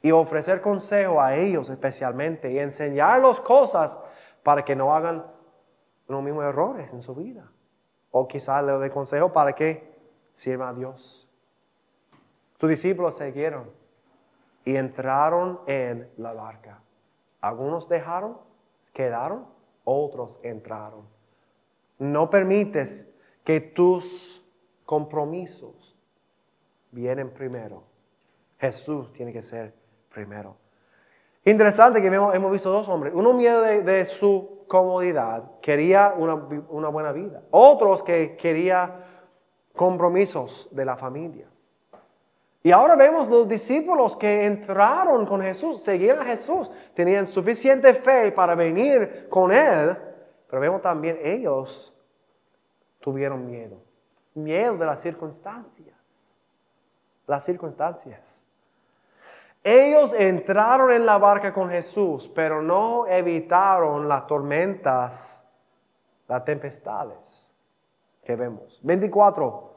y 0.03 0.11
ofrecer 0.13 0.61
consejo 0.61 1.21
a 1.21 1.37
ellos 1.37 1.69
especialmente 1.69 2.51
y 2.51 2.59
enseñarlos 2.59 3.41
cosas 3.41 3.99
para 4.43 4.65
que 4.65 4.75
no 4.75 4.95
hagan 4.95 5.25
los 6.09 6.23
mismos 6.23 6.45
errores 6.45 6.93
en 6.93 7.03
su 7.03 7.15
vida. 7.15 7.51
O 8.11 8.27
quizás 8.27 8.65
le 8.65 8.73
dé 8.79 8.91
consejo 8.91 9.33
para 9.33 9.53
que 9.53 9.95
sirvan 10.35 10.69
a 10.69 10.79
Dios. 10.79 11.29
Tus 12.59 12.69
discípulos 12.69 13.17
siguieron 13.17 13.71
y 14.65 14.77
entraron 14.77 15.61
en 15.67 16.11
la 16.17 16.33
barca. 16.33 16.81
Algunos 17.41 17.89
dejaron, 17.89 18.39
quedaron, 18.93 19.47
otros 19.85 20.41
entraron. 20.43 21.07
No 21.99 22.31
permites 22.31 23.07
que 23.45 23.61
tus 23.61 24.45
compromisos 24.85 25.97
vienen 26.91 27.31
primero. 27.31 27.85
Jesús 28.59 29.13
tiene 29.13 29.33
que 29.33 29.43
ser 29.43 29.80
primero. 30.13 30.57
Interesante 31.45 32.03
que 32.03 32.09
hemos, 32.09 32.53
visto 32.53 32.71
dos 32.71 32.89
hombres. 32.89 33.15
Uno 33.15 33.33
miedo 33.33 33.63
de, 33.63 34.05
su 34.07 34.65
comodidad, 34.69 35.45
quería 35.63 36.13
una, 36.17 36.35
una, 36.35 36.89
buena 36.89 37.13
vida. 37.13 37.43
Otros 37.51 38.03
que 38.03 38.37
quería 38.37 39.07
compromisos 39.75 40.69
de 40.71 40.85
la 40.85 40.97
familia. 40.97 41.47
Y 42.63 42.73
ahora 42.73 42.95
vemos 42.95 43.29
los 43.29 43.49
discípulos 43.49 44.19
que 44.19 44.45
entraron 44.45 45.25
con 45.25 45.41
Jesús, 45.41 45.81
seguían 45.81 46.19
a 46.19 46.25
Jesús, 46.25 46.71
tenían 46.95 47.27
suficiente 47.27 47.95
fe 47.95 48.33
para 48.33 48.55
venir 48.55 49.29
con 49.31 49.51
Él, 49.51 49.97
pero 50.47 50.61
vemos 50.61 50.83
también 50.83 51.19
ellos 51.23 51.95
tuvieron 53.01 53.47
miedo, 53.47 53.79
miedo 54.35 54.77
de 54.77 54.85
las 54.85 55.01
circunstancias, 55.01 55.97
las 57.27 57.45
circunstancias. 57.45 58.40
Ellos 59.63 60.15
entraron 60.15 60.91
en 60.91 61.05
la 61.05 61.19
barca 61.19 61.53
con 61.53 61.69
Jesús, 61.69 62.31
pero 62.35 62.63
no 62.63 63.07
evitaron 63.07 64.09
las 64.09 64.27
tormentas, 64.27 65.43
las 66.29 66.45
tempestades 66.45 67.53
que 68.25 68.37
vemos. 68.37 68.81
24. 68.83 69.71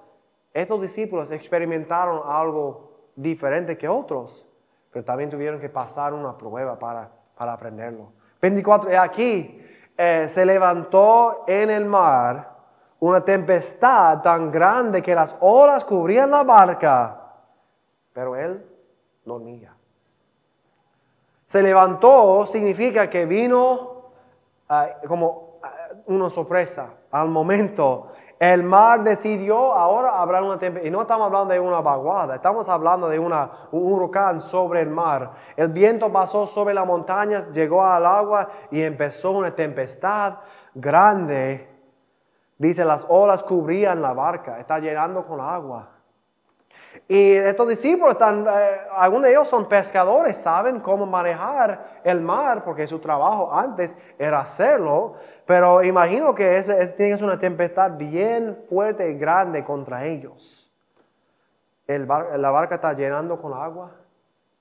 Estos 0.54 0.82
discípulos 0.82 1.32
experimentaron 1.32 2.22
algo 2.26 2.92
diferente 3.16 3.78
que 3.78 3.90
otros, 3.90 4.48
pero 4.92 5.04
también 5.04 5.30
tuvieron 5.30 5.60
que 5.60 5.70
pasar 5.70 6.14
una 6.14 6.38
prueba 6.38 6.80
para, 6.80 7.10
para 7.36 7.54
aprenderlo. 7.54 8.14
24. 8.42 9.02
Aquí 9.02 9.62
eh, 9.98 10.28
se 10.30 10.46
levantó 10.46 11.44
en 11.46 11.70
el 11.70 11.86
mar 11.86 12.52
una 13.00 13.22
tempestad 13.22 14.22
tan 14.22 14.50
grande 14.50 15.02
que 15.02 15.14
las 15.14 15.36
olas 15.42 15.84
cubrían 15.84 16.32
la 16.32 16.44
barca, 16.44 17.20
pero 18.14 18.36
él 18.36 18.66
dormía. 19.26 19.73
Se 21.54 21.62
levantó 21.62 22.48
significa 22.48 23.12
que 23.12 23.28
vino 23.28 24.06
ah, 24.70 24.88
como 25.08 25.60
ah, 25.62 25.72
una 26.08 26.32
sorpresa 26.32 26.90
al 27.12 27.28
momento. 27.30 28.08
El 28.40 28.64
mar 28.64 29.04
decidió, 29.04 29.72
ahora 29.72 30.20
habrá 30.20 30.42
una 30.42 30.58
tempestad. 30.58 30.88
Y 30.88 30.90
no 30.90 31.04
estamos 31.04 31.28
hablando 31.28 31.54
de 31.54 31.60
una 31.60 31.80
vaguada, 31.80 32.38
estamos 32.38 32.68
hablando 32.68 33.08
de 33.08 33.20
una, 33.20 33.52
un 33.72 33.94
huracán 33.94 34.42
sobre 34.42 34.82
el 34.82 34.90
mar. 34.90 35.34
El 35.56 35.68
viento 35.68 36.12
pasó 36.12 36.48
sobre 36.48 36.74
las 36.74 36.88
montañas, 36.88 37.48
llegó 37.52 37.86
al 37.86 38.08
agua 38.08 38.50
y 38.72 38.82
empezó 38.82 39.30
una 39.30 39.54
tempestad 39.54 40.38
grande. 40.74 41.70
Dice, 42.58 42.84
las 42.84 43.06
olas 43.08 43.44
cubrían 43.44 44.02
la 44.02 44.14
barca, 44.14 44.60
está 44.60 44.80
llenando 44.80 45.24
con 45.28 45.40
agua. 45.40 45.93
Y 47.08 47.34
estos 47.34 47.68
discípulos, 47.68 48.14
están, 48.14 48.46
eh, 48.48 48.78
algunos 48.96 49.24
de 49.24 49.32
ellos 49.32 49.48
son 49.48 49.68
pescadores, 49.68 50.38
saben 50.38 50.80
cómo 50.80 51.06
manejar 51.06 52.02
el 52.04 52.22
mar, 52.22 52.64
porque 52.64 52.88
su 52.88 53.00
trabajo 53.00 53.54
antes 53.54 53.96
era 54.18 54.40
hacerlo. 54.40 55.16
Pero 55.46 55.84
imagino 55.84 56.34
que 56.34 56.58
que 56.58 56.64
ser 56.64 57.24
una 57.24 57.40
tempestad 57.40 57.92
bien 57.92 58.58
fuerte 58.70 59.10
y 59.12 59.18
grande 59.18 59.64
contra 59.64 60.06
ellos. 60.06 60.72
El 61.86 62.08
la 62.08 62.50
barca 62.50 62.76
está 62.76 62.94
llenando 62.94 63.42
con 63.42 63.54
agua, 63.54 63.92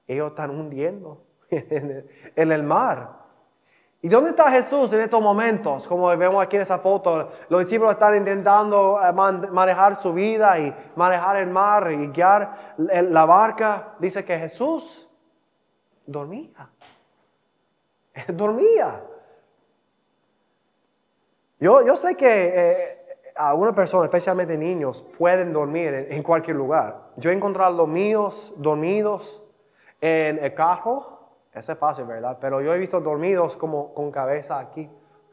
ellos 0.09 0.31
están 0.31 0.51
hundiendo 0.51 1.23
en 1.51 2.53
el 2.53 2.63
mar. 2.63 3.22
¿Y 4.05 4.09
dónde 4.09 4.31
está 4.31 4.51
Jesús 4.51 4.93
en 4.93 5.01
estos 5.01 5.23
momentos? 5.23 5.87
Como 5.87 6.09
vemos 6.17 6.43
aquí 6.43 6.57
en 6.57 6.63
esa 6.63 6.81
foto, 6.81 7.31
los 7.49 7.61
discípulos 7.61 7.93
están 7.93 8.17
intentando 8.17 8.99
eh, 9.01 9.13
manejar 9.13 10.03
su 10.03 10.13
vida 10.13 10.59
y 10.59 10.75
manejar 10.97 11.37
el 11.37 11.49
mar 11.49 11.89
y 11.93 12.09
guiar 12.09 12.75
la 12.79 13.25
barca. 13.25 13.95
Dice 14.01 14.25
que 14.25 14.37
Jesús 14.37 15.09
dormía. 16.05 16.69
dormía. 18.27 19.01
Yo, 21.61 21.87
yo 21.87 21.97
sé 21.97 22.17
que 22.17 22.53
eh, 22.53 22.99
algunas 23.37 23.77
personas, 23.77 24.07
especialmente 24.07 24.59
niños, 24.59 25.05
pueden 25.17 25.53
dormir 25.53 25.95
en, 25.95 26.13
en 26.13 26.23
cualquier 26.25 26.57
lugar. 26.57 27.13
Yo 27.19 27.31
he 27.31 27.35
encontrado 27.35 27.77
los 27.77 27.87
míos 27.87 28.53
dormidos 28.57 29.41
en 30.01 30.45
el 30.45 30.55
carro 30.55 31.22
eso 31.55 31.73
es 31.73 31.79
fácil, 31.79 32.05
¿verdad? 32.07 32.39
Pero 32.41 32.61
yo 32.61 32.75
he 32.75 32.79
visto 32.79 33.01
dormidos 33.01 33.57
como 33.57 33.93
con 33.93 34.11
cabeza 34.11 34.59
aquí, 34.59 34.89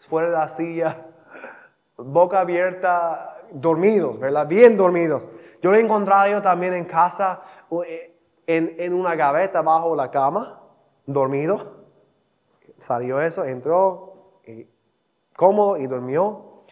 fuera 0.09 0.27
de 0.27 0.35
la 0.35 0.47
silla, 0.49 1.05
boca 1.97 2.41
abierta, 2.41 3.37
dormidos, 3.51 4.19
¿verdad? 4.19 4.47
Bien 4.47 4.75
dormidos. 4.75 5.27
Yo 5.61 5.71
lo 5.71 5.77
he 5.77 5.81
encontrado 5.81 6.29
yo 6.29 6.41
también 6.41 6.73
en 6.73 6.85
casa, 6.85 7.41
eh, 7.85 8.15
en, 8.47 8.75
en 8.77 8.93
una 8.93 9.15
gaveta 9.15 9.61
bajo 9.61 9.95
la 9.95 10.11
cama, 10.11 10.61
dormido. 11.05 11.79
Salió 12.79 13.21
eso, 13.21 13.45
entró, 13.45 14.13
y, 14.45 14.67
cómodo 15.35 15.77
y 15.77 15.87
durmió. 15.87 16.63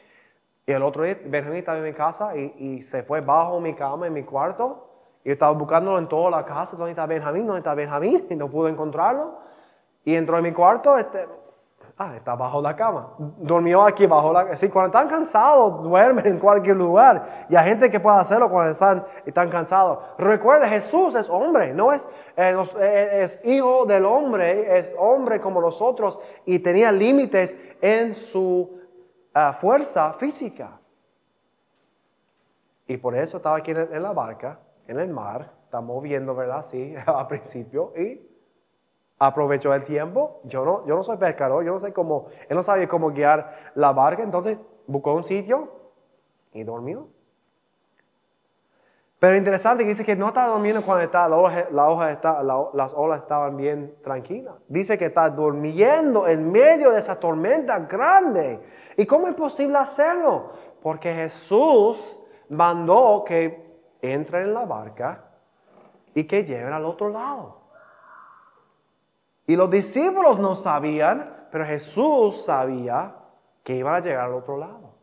Y 0.65 0.73
el 0.73 0.83
otro 0.83 1.03
día, 1.03 1.17
Benjamín 1.25 1.59
estaba 1.59 1.77
en 1.77 1.83
mi 1.85 1.93
casa 1.93 2.35
y, 2.35 2.53
y 2.57 2.83
se 2.83 3.03
fue 3.03 3.21
bajo 3.21 3.61
mi 3.61 3.73
cama 3.73 4.07
en 4.07 4.13
mi 4.13 4.23
cuarto 4.23 4.87
y 5.27 5.31
estaba 5.31 5.51
buscándolo 5.51 5.99
en 5.99 6.07
toda 6.07 6.31
la 6.31 6.45
casa, 6.45 6.77
¿dónde 6.77 6.91
está 6.91 7.05
Benjamín? 7.05 7.45
¿Dónde 7.45 7.59
está 7.59 7.73
Benjamín? 7.73 8.25
Y 8.29 8.35
no 8.37 8.49
pudo 8.49 8.69
encontrarlo. 8.69 9.33
Y 10.05 10.15
entró 10.15 10.37
en 10.37 10.43
mi 10.43 10.53
cuarto, 10.53 10.95
este, 10.95 11.27
ah, 11.97 12.15
está 12.15 12.33
bajo 12.35 12.61
la 12.61 12.73
cama. 12.77 13.09
Durmió 13.17 13.83
aquí 13.83 14.05
bajo 14.05 14.31
la 14.31 14.45
cama. 14.45 14.55
Sí, 14.55 14.69
cuando 14.69 14.97
están 14.97 15.09
cansados, 15.09 15.83
duermen 15.83 16.25
en 16.25 16.39
cualquier 16.39 16.77
lugar. 16.77 17.45
Y 17.49 17.57
hay 17.57 17.65
gente 17.65 17.91
que 17.91 17.99
puede 17.99 18.19
hacerlo 18.19 18.49
cuando 18.49 18.71
están, 18.71 19.05
están 19.25 19.49
cansados. 19.49 19.99
Recuerda, 20.17 20.69
Jesús 20.69 21.13
es 21.13 21.29
hombre, 21.29 21.73
no 21.73 21.91
es, 21.91 22.07
eh, 22.37 22.55
eh, 22.79 23.23
es 23.23 23.41
hijo 23.43 23.85
del 23.85 24.05
hombre, 24.05 24.77
es 24.79 24.95
hombre 24.97 25.41
como 25.41 25.59
nosotros 25.59 26.17
y 26.45 26.59
tenía 26.59 26.89
límites 26.89 27.57
en 27.81 28.15
su 28.15 28.79
ah, 29.33 29.51
fuerza 29.51 30.13
física. 30.13 30.79
Y 32.87 32.95
por 32.95 33.13
eso 33.13 33.35
estaba 33.35 33.57
aquí 33.57 33.71
en 33.71 34.01
la 34.01 34.13
barca 34.13 34.59
en 34.87 34.99
el 34.99 35.09
mar, 35.09 35.51
está 35.63 35.81
moviendo, 35.81 36.35
¿verdad? 36.35 36.65
Sí, 36.69 36.95
al 37.05 37.27
principio, 37.27 37.93
y 37.97 38.21
aprovechó 39.19 39.73
el 39.73 39.83
tiempo. 39.83 40.41
Yo 40.45 40.65
no, 40.65 40.85
yo 40.85 40.95
no 40.95 41.03
soy 41.03 41.17
pescador, 41.17 41.63
yo 41.63 41.73
no 41.73 41.79
sé 41.79 41.93
cómo, 41.93 42.27
él 42.49 42.55
no 42.55 42.63
sabía 42.63 42.87
cómo 42.87 43.11
guiar 43.11 43.71
la 43.75 43.91
barca, 43.91 44.23
entonces 44.23 44.57
buscó 44.85 45.13
un 45.13 45.23
sitio 45.23 45.69
y 46.53 46.63
durmió. 46.63 47.07
Pero 49.19 49.35
interesante 49.35 49.83
que 49.83 49.89
dice 49.89 50.05
que 50.05 50.15
no 50.15 50.27
está 50.27 50.45
durmiendo 50.47 50.83
cuando 50.83 51.09
hoja, 51.39 51.67
la 51.71 51.89
hoja 51.89 52.11
está, 52.11 52.43
las 52.43 52.93
olas 52.93 53.23
estaban 53.23 53.57
bien 53.57 53.95
tranquilas. 54.03 54.53
Dice 54.67 54.95
que 54.97 55.05
está 55.05 55.27
durmiendo 55.29 56.27
en 56.27 56.51
medio 56.51 56.91
de 56.91 56.99
esa 56.99 57.19
tormenta 57.19 57.79
grande. 57.79 58.59
¿Y 58.95 59.07
cómo 59.07 59.27
es 59.27 59.33
posible 59.33 59.79
hacerlo? 59.79 60.51
Porque 60.83 61.11
Jesús 61.15 62.19
mandó 62.49 63.23
que 63.25 63.66
entren 64.01 64.47
en 64.47 64.53
la 64.53 64.65
barca 64.65 65.23
y 66.13 66.25
que 66.25 66.43
lleven 66.43 66.73
al 66.73 66.85
otro 66.85 67.09
lado. 67.09 67.61
Y 69.45 69.55
los 69.55 69.69
discípulos 69.69 70.39
no 70.39 70.55
sabían, 70.55 71.47
pero 71.51 71.65
Jesús 71.65 72.43
sabía 72.43 73.15
que 73.63 73.75
iban 73.75 73.95
a 73.95 73.99
llegar 73.99 74.25
al 74.25 74.33
otro 74.33 74.57
lado. 74.57 74.93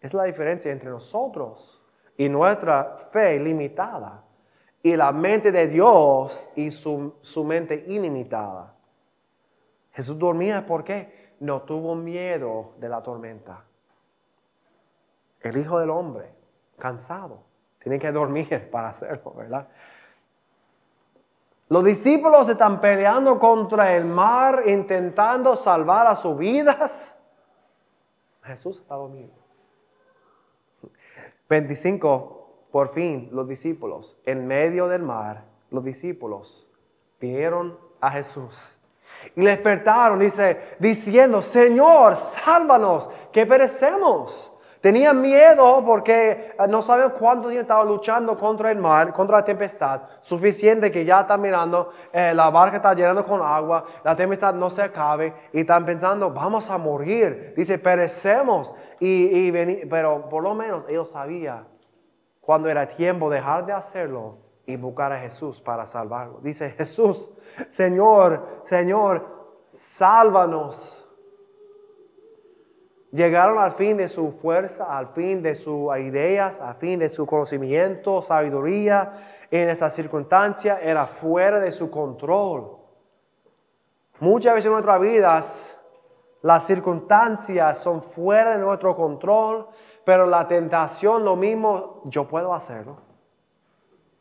Es 0.00 0.12
la 0.14 0.24
diferencia 0.24 0.72
entre 0.72 0.90
nosotros 0.90 1.80
y 2.16 2.28
nuestra 2.28 2.96
fe 3.12 3.38
limitada 3.38 4.24
y 4.82 4.96
la 4.96 5.12
mente 5.12 5.52
de 5.52 5.68
Dios 5.68 6.48
y 6.56 6.70
su, 6.72 7.14
su 7.22 7.44
mente 7.44 7.84
ilimitada. 7.86 8.74
Jesús 9.92 10.18
dormía 10.18 10.66
porque 10.66 11.34
no 11.40 11.62
tuvo 11.62 11.94
miedo 11.94 12.72
de 12.78 12.88
la 12.88 13.02
tormenta. 13.02 13.64
El 15.40 15.56
Hijo 15.56 15.78
del 15.78 15.90
Hombre, 15.90 16.30
cansado, 16.78 17.51
tienen 17.82 18.00
que 18.00 18.12
dormir 18.12 18.70
para 18.70 18.90
hacerlo, 18.90 19.32
¿verdad? 19.36 19.68
Los 21.68 21.84
discípulos 21.84 22.48
están 22.48 22.80
peleando 22.80 23.38
contra 23.38 23.96
el 23.96 24.04
mar, 24.04 24.64
intentando 24.66 25.56
salvar 25.56 26.06
a 26.06 26.14
sus 26.14 26.36
vidas. 26.36 27.18
Jesús 28.44 28.80
está 28.80 28.94
dormido. 28.94 29.32
25. 31.48 32.38
Por 32.70 32.88
fin, 32.90 33.28
los 33.32 33.48
discípulos, 33.48 34.18
en 34.24 34.46
medio 34.46 34.88
del 34.88 35.02
mar, 35.02 35.44
los 35.70 35.84
discípulos 35.84 36.66
vinieron 37.20 37.78
a 38.00 38.10
Jesús. 38.10 38.78
Y 39.36 39.42
le 39.42 39.50
despertaron, 39.50 40.18
dice, 40.18 40.76
diciendo, 40.78 41.42
Señor, 41.42 42.16
sálvanos, 42.16 43.08
que 43.32 43.46
perecemos. 43.46 44.51
Tenían 44.82 45.20
miedo 45.20 45.80
porque 45.86 46.54
eh, 46.58 46.68
no 46.68 46.82
sabían 46.82 47.10
cuánto 47.16 47.48
tiempo 47.48 47.62
estaban 47.62 47.86
luchando 47.86 48.36
contra 48.36 48.72
el 48.72 48.78
mar, 48.78 49.12
contra 49.12 49.38
la 49.38 49.44
tempestad. 49.44 50.02
Suficiente 50.22 50.90
que 50.90 51.04
ya 51.04 51.20
están 51.20 51.40
mirando, 51.40 51.92
eh, 52.12 52.34
la 52.34 52.50
barca 52.50 52.78
está 52.78 52.92
llenando 52.92 53.24
con 53.24 53.40
agua, 53.40 53.84
la 54.02 54.16
tempestad 54.16 54.52
no 54.54 54.68
se 54.70 54.82
acabe 54.82 55.32
y 55.52 55.60
están 55.60 55.86
pensando, 55.86 56.32
vamos 56.32 56.68
a 56.68 56.78
morir. 56.78 57.54
Dice, 57.56 57.78
perecemos. 57.78 58.74
Y, 58.98 59.48
y 59.48 59.86
pero 59.86 60.28
por 60.28 60.42
lo 60.42 60.52
menos 60.52 60.84
ellos 60.88 61.08
sabían 61.10 61.68
cuando 62.40 62.68
era 62.68 62.88
tiempo 62.88 63.30
dejar 63.30 63.64
de 63.64 63.72
hacerlo 63.72 64.38
y 64.66 64.74
buscar 64.74 65.12
a 65.12 65.20
Jesús 65.20 65.60
para 65.60 65.86
salvarlo. 65.86 66.40
Dice 66.42 66.70
Jesús, 66.70 67.30
Señor, 67.68 68.64
Señor, 68.64 69.24
sálvanos. 69.72 71.01
Llegaron 73.12 73.58
al 73.58 73.72
fin 73.72 73.98
de 73.98 74.08
su 74.08 74.32
fuerza, 74.32 74.84
al 74.84 75.08
fin 75.08 75.42
de 75.42 75.54
sus 75.54 75.94
ideas, 75.98 76.62
al 76.62 76.76
fin 76.76 76.98
de 76.98 77.10
su 77.10 77.26
conocimiento, 77.26 78.22
sabiduría. 78.22 79.12
En 79.50 79.68
esa 79.68 79.90
circunstancia 79.90 80.78
era 80.80 81.04
fuera 81.04 81.60
de 81.60 81.72
su 81.72 81.90
control. 81.90 82.78
Muchas 84.18 84.54
veces 84.54 84.66
en 84.66 84.72
nuestras 84.72 84.98
vidas 84.98 85.78
las 86.40 86.64
circunstancias 86.64 87.78
son 87.78 88.02
fuera 88.02 88.52
de 88.52 88.58
nuestro 88.58 88.96
control, 88.96 89.66
pero 90.06 90.24
la 90.24 90.48
tentación 90.48 91.22
lo 91.22 91.36
mismo, 91.36 92.00
yo 92.04 92.26
puedo 92.26 92.54
hacerlo. 92.54 92.96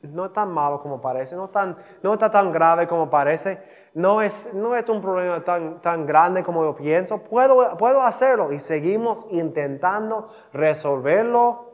No 0.01 0.25
es 0.25 0.33
tan 0.33 0.51
malo 0.51 0.81
como 0.81 0.99
parece, 0.99 1.37
no, 1.37 1.47
tan, 1.47 1.77
no 2.03 2.13
está 2.13 2.29
tan 2.29 2.51
grave 2.51 2.87
como 2.87 3.09
parece 3.09 3.80
no 3.93 4.21
es, 4.21 4.53
no 4.53 4.75
es 4.75 4.87
un 4.87 5.01
problema 5.01 5.43
tan, 5.43 5.81
tan 5.81 6.05
grande 6.05 6.43
como 6.43 6.63
yo 6.63 6.75
pienso, 6.75 7.17
puedo, 7.19 7.77
puedo 7.77 8.01
hacerlo 8.01 8.51
y 8.51 8.59
seguimos 8.59 9.25
intentando 9.29 10.29
resolverlo 10.53 11.71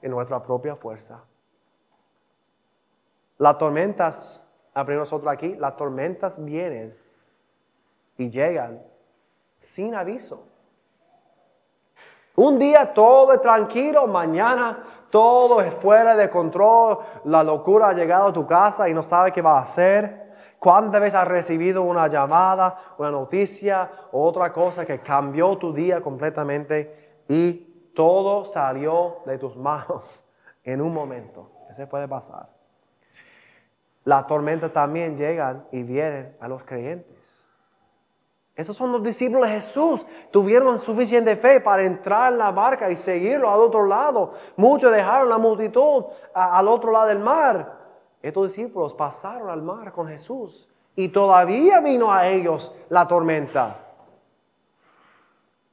en 0.00 0.10
nuestra 0.10 0.42
propia 0.42 0.76
fuerza. 0.76 1.24
Las 3.38 3.58
tormentas, 3.58 4.42
abrimos 4.72 5.10
nosotros 5.10 5.32
aquí, 5.32 5.54
las 5.56 5.76
tormentas 5.76 6.42
vienen 6.42 6.96
y 8.16 8.30
llegan 8.30 8.80
sin 9.58 9.94
aviso. 9.94 10.44
Un 12.36 12.58
día 12.58 12.94
todo 12.94 13.32
es 13.32 13.42
tranquilo, 13.42 14.06
mañana 14.06 14.84
todo 15.10 15.60
es 15.60 15.74
fuera 15.74 16.16
de 16.16 16.30
control, 16.30 16.98
la 17.24 17.44
locura 17.44 17.88
ha 17.88 17.92
llegado 17.92 18.28
a 18.28 18.32
tu 18.32 18.46
casa 18.46 18.88
y 18.88 18.94
no 18.94 19.02
sabe 19.02 19.32
qué 19.32 19.42
va 19.42 19.58
a 19.58 19.62
hacer. 19.62 20.31
¿Cuántas 20.62 21.00
veces 21.00 21.16
has 21.16 21.26
recibido 21.26 21.82
una 21.82 22.06
llamada, 22.06 22.94
una 22.96 23.10
noticia 23.10 23.90
otra 24.12 24.52
cosa 24.52 24.86
que 24.86 25.00
cambió 25.00 25.58
tu 25.58 25.72
día 25.72 26.00
completamente 26.00 27.24
y 27.28 27.90
todo 27.96 28.44
salió 28.44 29.22
de 29.26 29.38
tus 29.38 29.56
manos 29.56 30.22
en 30.62 30.80
un 30.80 30.94
momento? 30.94 31.50
Eso 31.68 31.88
puede 31.88 32.06
pasar. 32.06 32.46
Las 34.04 34.24
tormentas 34.28 34.72
también 34.72 35.18
llegan 35.18 35.66
y 35.72 35.82
vienen 35.82 36.36
a 36.38 36.46
los 36.46 36.62
creyentes. 36.62 37.18
Esos 38.54 38.76
son 38.76 38.92
los 38.92 39.02
discípulos 39.02 39.48
de 39.48 39.54
Jesús. 39.54 40.06
Tuvieron 40.30 40.78
suficiente 40.78 41.34
fe 41.34 41.58
para 41.58 41.82
entrar 41.82 42.30
en 42.30 42.38
la 42.38 42.52
barca 42.52 42.88
y 42.88 42.96
seguirlo 42.96 43.50
al 43.50 43.58
otro 43.58 43.84
lado. 43.84 44.34
Muchos 44.56 44.92
dejaron 44.92 45.28
la 45.28 45.38
multitud 45.38 46.04
al 46.32 46.68
otro 46.68 46.92
lado 46.92 47.08
del 47.08 47.18
mar 47.18 47.81
estos 48.22 48.48
discípulos 48.48 48.94
pasaron 48.94 49.50
al 49.50 49.62
mar 49.62 49.92
con 49.92 50.06
Jesús 50.06 50.68
y 50.94 51.08
todavía 51.08 51.80
vino 51.80 52.12
a 52.12 52.28
ellos 52.28 52.74
la 52.88 53.08
tormenta. 53.08 53.78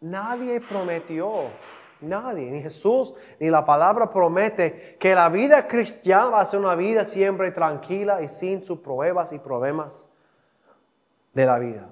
Nadie 0.01 0.59
prometió, 0.61 1.49
nadie, 2.01 2.49
ni 2.49 2.61
Jesús, 2.61 3.13
ni 3.39 3.49
la 3.49 3.65
palabra 3.65 4.09
promete 4.09 4.97
que 4.99 5.13
la 5.13 5.29
vida 5.29 5.67
cristiana 5.67 6.25
va 6.25 6.41
a 6.41 6.45
ser 6.45 6.59
una 6.59 6.73
vida 6.73 7.05
siempre 7.05 7.51
tranquila 7.51 8.21
y 8.21 8.29
sin 8.29 8.63
sus 8.63 8.79
pruebas 8.79 9.31
y 9.31 9.39
problemas 9.39 10.07
de 11.33 11.45
la 11.45 11.59
vida. 11.59 11.89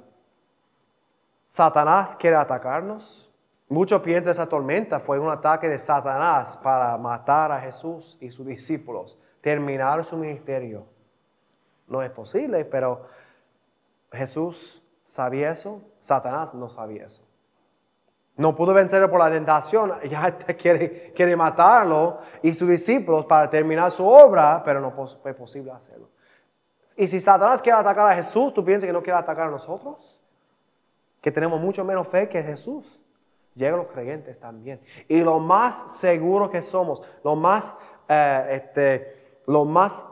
Satanás 1.51 2.15
quiere 2.15 2.37
atacarnos. 2.37 3.29
Muchos 3.69 4.01
piensan 4.01 4.31
esa 4.31 4.47
tormenta 4.47 4.99
fue 4.99 5.19
un 5.19 5.29
ataque 5.29 5.67
de 5.67 5.77
Satanás 5.77 6.57
para 6.63 6.97
matar 6.97 7.51
a 7.51 7.59
Jesús 7.59 8.17
y 8.21 8.29
sus 8.29 8.47
discípulos 8.47 9.19
terminar 9.47 10.03
su 10.03 10.17
ministerio. 10.17 10.83
No 11.87 12.01
es 12.01 12.11
posible, 12.11 12.65
pero 12.65 13.07
Jesús 14.11 14.83
sabía 15.05 15.51
eso, 15.51 15.81
Satanás 16.01 16.53
no 16.53 16.67
sabía 16.67 17.05
eso. 17.05 17.23
No 18.35 18.53
pudo 18.57 18.73
vencerlo 18.73 19.09
por 19.09 19.21
la 19.21 19.31
tentación, 19.31 19.93
ya 20.09 20.37
quiere, 20.57 21.13
quiere 21.13 21.33
matarlo 21.37 22.19
y 22.43 22.53
sus 22.53 22.67
discípulos 22.67 23.25
para 23.25 23.49
terminar 23.49 23.89
su 23.91 24.05
obra, 24.05 24.61
pero 24.65 24.81
no 24.81 24.91
fue 24.91 25.33
posible 25.33 25.71
hacerlo. 25.71 26.09
Y 26.97 27.07
si 27.07 27.21
Satanás 27.21 27.61
quiere 27.61 27.79
atacar 27.79 28.11
a 28.11 28.15
Jesús, 28.15 28.53
¿tú 28.53 28.65
piensas 28.65 28.85
que 28.85 28.91
no 28.91 29.01
quiere 29.01 29.17
atacar 29.17 29.47
a 29.47 29.51
nosotros? 29.51 30.19
Que 31.21 31.31
tenemos 31.31 31.61
mucho 31.61 31.85
menos 31.85 32.05
fe 32.09 32.27
que 32.27 32.43
Jesús. 32.43 32.99
Llegan 33.55 33.77
los 33.77 33.87
creyentes 33.87 34.37
también. 34.41 34.81
Y 35.07 35.21
lo 35.21 35.39
más 35.39 35.97
seguro 35.99 36.49
que 36.49 36.61
somos, 36.61 37.01
lo 37.23 37.37
más 37.37 37.73
eh, 38.09 38.47
este, 38.51 39.16
lo 39.47 39.65
más 39.65 40.05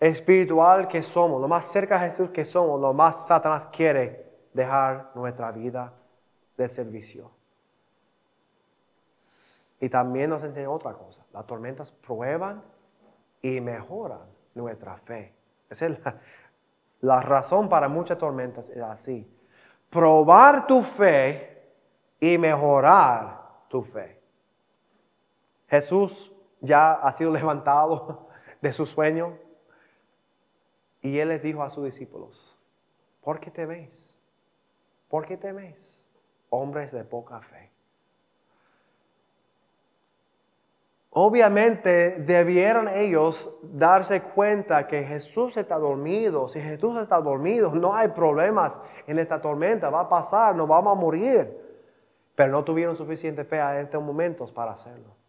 espiritual 0.00 0.88
que 0.88 1.02
somos, 1.02 1.40
lo 1.40 1.48
más 1.48 1.66
cerca 1.66 2.00
de 2.00 2.10
Jesús 2.10 2.30
que 2.30 2.44
somos, 2.44 2.80
lo 2.80 2.92
más 2.92 3.26
Satanás 3.26 3.68
quiere 3.72 4.26
dejar 4.52 5.12
nuestra 5.14 5.52
vida 5.52 5.92
de 6.56 6.68
servicio. 6.68 7.30
Y 9.80 9.88
también 9.88 10.30
nos 10.30 10.42
enseña 10.42 10.70
otra 10.70 10.92
cosa. 10.92 11.24
Las 11.32 11.46
tormentas 11.46 11.90
prueban 11.90 12.62
y 13.40 13.60
mejoran 13.60 14.20
nuestra 14.54 14.96
fe. 14.98 15.32
Esa 15.70 15.86
es 15.86 15.98
la 17.00 17.20
razón 17.20 17.68
para 17.68 17.88
muchas 17.88 18.18
tormentas. 18.18 18.68
Es 18.70 18.82
así. 18.82 19.28
Probar 19.90 20.66
tu 20.66 20.82
fe 20.82 21.62
y 22.20 22.38
mejorar 22.38 23.40
tu 23.68 23.82
fe. 23.82 24.20
Jesús 25.68 26.32
ya 26.60 26.92
ha 26.92 27.12
sido 27.12 27.30
levantado 27.32 28.28
de 28.62 28.72
su 28.72 28.86
sueño. 28.86 29.36
Y 31.02 31.18
él 31.18 31.28
les 31.28 31.42
dijo 31.42 31.62
a 31.62 31.70
sus 31.70 31.84
discípulos, 31.84 32.56
¿por 33.20 33.40
qué 33.40 33.50
teméis? 33.50 34.16
¿Por 35.08 35.26
qué 35.26 35.36
teméis? 35.36 35.76
Hombres 36.48 36.92
de 36.92 37.04
poca 37.04 37.40
fe. 37.40 37.70
Obviamente 41.14 42.16
debieron 42.20 42.88
ellos 42.88 43.50
darse 43.62 44.22
cuenta 44.22 44.86
que 44.86 45.02
Jesús 45.02 45.54
está 45.58 45.76
dormido. 45.76 46.48
Si 46.48 46.58
Jesús 46.58 46.96
está 47.02 47.20
dormido, 47.20 47.74
no 47.74 47.94
hay 47.94 48.08
problemas 48.08 48.80
en 49.06 49.18
esta 49.18 49.38
tormenta. 49.38 49.90
Va 49.90 50.00
a 50.00 50.08
pasar, 50.08 50.54
no 50.54 50.66
vamos 50.66 50.96
a 50.96 51.00
morir. 51.00 51.54
Pero 52.34 52.52
no 52.52 52.64
tuvieron 52.64 52.96
suficiente 52.96 53.44
fe 53.44 53.58
en 53.58 53.84
estos 53.84 54.02
momentos 54.02 54.50
para 54.52 54.72
hacerlo. 54.72 55.21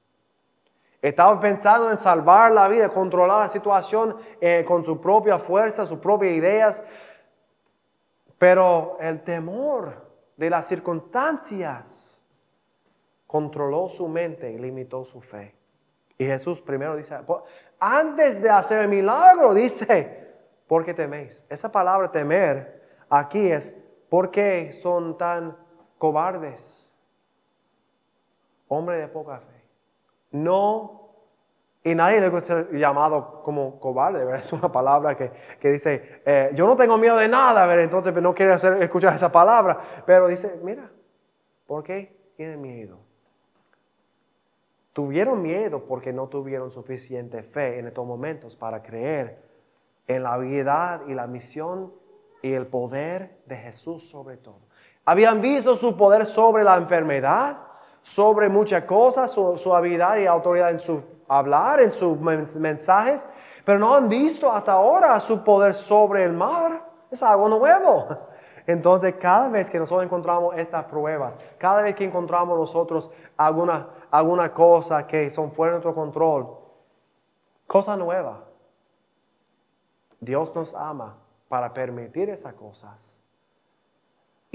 Estaban 1.04 1.42
pensando 1.42 1.92
en 1.92 1.98
salvar 1.98 2.54
la 2.54 2.70
vida, 2.70 2.88
controlar 2.88 3.40
la 3.42 3.50
situación 3.50 4.16
eh, 4.40 4.64
con 4.66 4.86
su 4.86 5.02
propia 5.02 5.38
fuerza, 5.38 5.86
sus 5.86 6.00
propias 6.00 6.34
ideas. 6.34 6.82
Pero 8.38 8.96
el 9.02 9.22
temor 9.22 10.02
de 10.38 10.50
las 10.50 10.66
circunstancias 10.66 12.18
controló 13.28 13.90
su 13.90 14.08
mente 14.08 14.50
y 14.54 14.58
limitó 14.58 15.04
su 15.04 15.20
fe. 15.20 15.54
Y 16.18 16.26
Jesús 16.26 16.62
primero 16.62 16.96
dice, 16.96 17.20
antes 17.82 18.42
de 18.42 18.50
hacer 18.50 18.84
el 18.84 18.88
milagro, 18.88 19.54
dice, 19.54 20.32
¿por 20.68 20.86
qué 20.86 20.94
teméis? 20.94 21.46
Esa 21.50 21.70
palabra 21.70 22.14
temer 22.14 22.82
aquí 23.10 23.52
es, 23.52 23.78
¿por 24.10 24.32
qué 24.32 24.80
son 24.82 25.18
tan 25.18 25.58
cobardes? 25.98 26.90
Hombre 28.70 29.00
de 29.00 29.10
poca 29.10 29.40
fe. 29.40 29.53
No, 30.34 31.04
y 31.84 31.96
nadie 31.96 32.28
gusta 32.30 32.48
ser 32.48 32.76
llamado 32.78 33.42
como 33.44 33.80
cobarde. 33.80 34.26
Es 34.40 34.52
una 34.54 34.72
palabra 34.72 35.16
que, 35.16 35.72
dice, 35.72 36.22
eh, 36.26 36.52
yo 36.56 36.68
no 36.68 36.76
tengo 36.76 36.98
miedo 36.98 37.18
de 37.18 37.28
nada. 37.28 37.82
Entonces 37.82 38.12
pues, 38.12 38.24
no 38.24 38.34
quiere 38.34 38.54
hacer, 38.54 38.82
escuchar 38.82 39.16
esa 39.16 39.32
palabra, 39.32 40.04
pero 40.06 40.28
dice, 40.28 40.60
mira, 40.64 40.90
¿por 41.68 41.84
qué 41.84 42.16
tienen 42.36 42.62
miedo? 42.62 42.98
Tuvieron 44.94 45.42
miedo 45.42 45.86
porque 45.86 46.14
no 46.14 46.28
tuvieron 46.28 46.72
suficiente 46.72 47.42
fe 47.44 47.80
en 47.80 47.88
estos 47.88 48.06
momentos 48.06 48.56
para 48.56 48.84
creer 48.84 49.40
en 50.08 50.24
la 50.24 50.34
habilidad 50.34 51.02
y 51.08 51.14
la 51.14 51.26
misión 51.28 51.92
y 52.42 52.54
el 52.54 52.68
poder 52.68 53.40
de 53.46 53.58
Jesús 53.58 54.08
sobre 54.10 54.38
todo. 54.38 54.60
Habían 55.06 55.42
visto 55.42 55.76
su 55.76 55.98
poder 55.98 56.26
sobre 56.26 56.64
la 56.64 56.78
enfermedad, 56.78 57.58
sobre 58.04 58.50
muchas 58.50 58.84
cosas, 58.84 59.32
su, 59.32 59.74
habilidad 59.74 60.18
y 60.18 60.28
autoridad 60.28 60.70
en 60.70 60.80
su 60.80 61.02
hablar, 61.28 61.82
en 61.82 61.92
sus 61.92 62.20
mensajes, 62.20 63.28
pero 63.66 63.80
no 63.80 63.96
han 63.96 64.10
visto 64.10 64.52
hasta 64.52 64.74
ahora 64.74 65.20
su 65.22 65.44
poder 65.44 65.74
sobre 65.74 66.26
el 66.26 66.34
mar. 66.34 66.84
Es 67.10 67.24
algo 67.24 67.48
nuevo. 67.48 68.08
Entonces, 68.68 69.16
cada 69.20 69.48
vez 69.50 69.70
que 69.70 69.80
nosotros 69.80 70.06
encontramos 70.06 70.56
estas 70.58 70.86
pruebas, 70.86 71.34
cada 71.58 71.82
vez 71.82 71.96
que 71.96 72.06
encontramos 72.06 72.58
nosotros 72.58 73.10
alguna, 73.38 73.88
alguna 74.12 74.54
cosa 74.54 75.08
que 75.08 75.32
son 75.32 75.52
fuera 75.52 75.72
de 75.72 75.76
nuestro 75.78 75.96
control, 75.96 76.58
cosa 77.68 77.98
nueva, 77.98 78.44
Dios 80.20 80.54
nos 80.56 80.74
ama 80.74 81.18
para 81.50 81.74
permitir 81.74 82.30
esas 82.30 82.54
cosas 82.54 82.92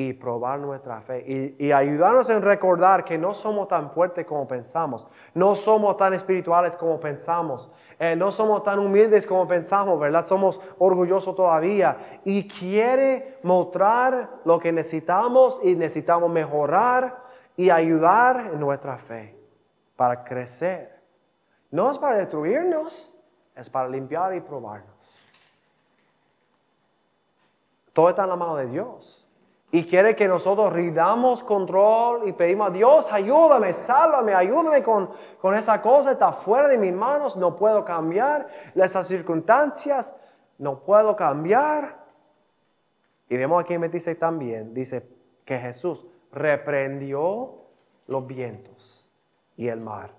y 0.01 0.13
probar 0.13 0.61
nuestra 0.61 1.01
fe 1.01 1.57
y, 1.59 1.73
ayudarnos 1.73 2.31
en 2.31 2.41
recordar 2.41 3.05
que 3.05 3.19
no 3.19 3.35
somos 3.35 3.67
tan 3.67 3.91
fuertes 3.91 4.25
como 4.25 4.47
pensamos, 4.47 5.05
no 5.35 5.57
somos 5.57 5.97
tan 5.97 6.15
espirituales 6.15 6.77
como 6.77 7.01
pensamos, 7.01 7.69
eh, 7.99 8.15
no 8.15 8.31
somos 8.31 8.63
tan 8.63 8.79
humildes 8.79 9.27
como 9.27 9.49
pensamos, 9.49 9.99
¿verdad? 9.99 10.25
Somos 10.25 10.61
orgullosos 10.79 11.35
todavía 11.35 12.21
y 12.25 12.47
quiere 12.47 13.39
mostrar 13.43 14.31
lo 14.45 14.61
que 14.61 14.71
necesitamos 14.71 15.61
y 15.65 15.75
necesitamos 15.75 16.31
mejorar 16.31 17.19
y 17.57 17.71
ayudar 17.71 18.51
en 18.53 18.61
nuestra 18.61 18.99
fe 18.99 19.37
para 19.97 20.23
crecer. 20.23 20.97
No 21.73 21.91
es 21.91 21.99
para 21.99 22.19
destruirnos, 22.19 23.13
es 23.57 23.69
para 23.69 23.89
limpiar 23.89 24.33
y 24.37 24.41
probarnos. 24.43 24.95
Todo 27.93 28.11
está 28.11 28.23
en 28.23 28.29
la 28.29 28.37
mano 28.37 28.55
de 28.55 28.67
Dios. 28.67 29.18
Y 29.71 29.85
quiere 29.85 30.17
que 30.17 30.27
nosotros 30.27 30.73
ridamos 30.73 31.45
control 31.45 32.27
y 32.27 32.33
pedimos 32.33 32.69
a 32.69 32.73
Dios, 32.73 33.13
ayúdame, 33.13 33.73
sálvame, 33.73 34.35
ayúdame 34.35 34.83
con, 34.83 35.11
con 35.41 35.55
esa 35.55 35.83
cosa, 35.83 36.13
está 36.13 36.33
fuera 36.33 36.69
de 36.69 36.79
mis 36.79 36.93
manos, 36.93 37.37
no 37.37 37.55
puedo 37.55 37.85
cambiar 37.85 38.49
esas 38.75 39.07
circunstancias, 39.07 40.15
no 40.57 40.79
puedo 40.79 41.15
cambiar. 41.15 41.99
Y 43.29 43.37
vemos 43.37 43.63
aquí 43.63 43.75
en 43.75 43.83
26 43.83 44.19
también, 44.19 44.73
dice 44.73 45.07
que 45.45 45.59
Jesús 45.59 46.07
reprendió 46.33 47.55
los 48.07 48.27
vientos 48.27 49.07
y 49.57 49.69
el 49.69 49.81
mar 49.81 50.19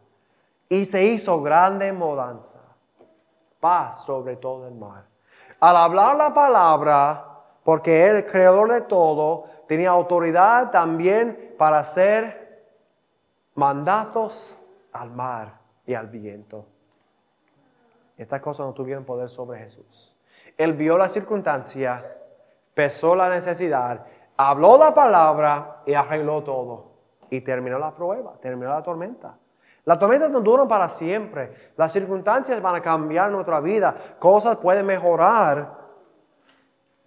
y 0.69 0.85
se 0.85 1.03
hizo 1.03 1.41
grande 1.41 1.91
mudanza, 1.91 2.59
paz 3.59 4.05
sobre 4.05 4.35
todo 4.37 4.67
el 4.67 4.75
mar. 4.75 5.05
Al 5.59 5.75
hablar 5.75 6.15
la 6.15 6.33
palabra, 6.33 7.25
porque 7.69 8.07
Él, 8.07 8.25
creador 8.25 8.71
de 8.71 8.81
todo, 8.81 9.45
tenía 9.67 9.91
autoridad 9.91 10.71
también 10.71 11.53
para 11.55 11.77
hacer 11.77 12.63
mandatos 13.53 14.57
al 14.91 15.11
mar 15.11 15.59
y 15.85 15.93
al 15.93 16.07
viento. 16.07 16.65
Estas 18.17 18.41
cosas 18.41 18.65
no 18.65 18.73
tuvieron 18.73 19.05
poder 19.05 19.29
sobre 19.29 19.59
Jesús. 19.59 20.17
Él 20.57 20.73
vio 20.73 20.97
la 20.97 21.09
circunstancia, 21.09 22.03
pesó 22.73 23.13
la 23.13 23.29
necesidad, 23.29 24.03
habló 24.35 24.75
la 24.75 24.91
palabra 24.95 25.83
y 25.85 25.93
arregló 25.93 26.41
todo. 26.41 26.93
Y 27.29 27.41
terminó 27.41 27.77
la 27.77 27.91
prueba, 27.91 28.33
terminó 28.41 28.71
la 28.71 28.81
tormenta. 28.81 29.35
La 29.85 29.99
tormenta 29.99 30.27
no 30.27 30.41
dura 30.41 30.67
para 30.67 30.89
siempre. 30.89 31.53
Las 31.77 31.93
circunstancias 31.93 32.59
van 32.63 32.77
a 32.77 32.81
cambiar 32.81 33.29
nuestra 33.29 33.59
vida. 33.59 33.95
Cosas 34.17 34.57
pueden 34.57 34.87
mejorar, 34.87 35.77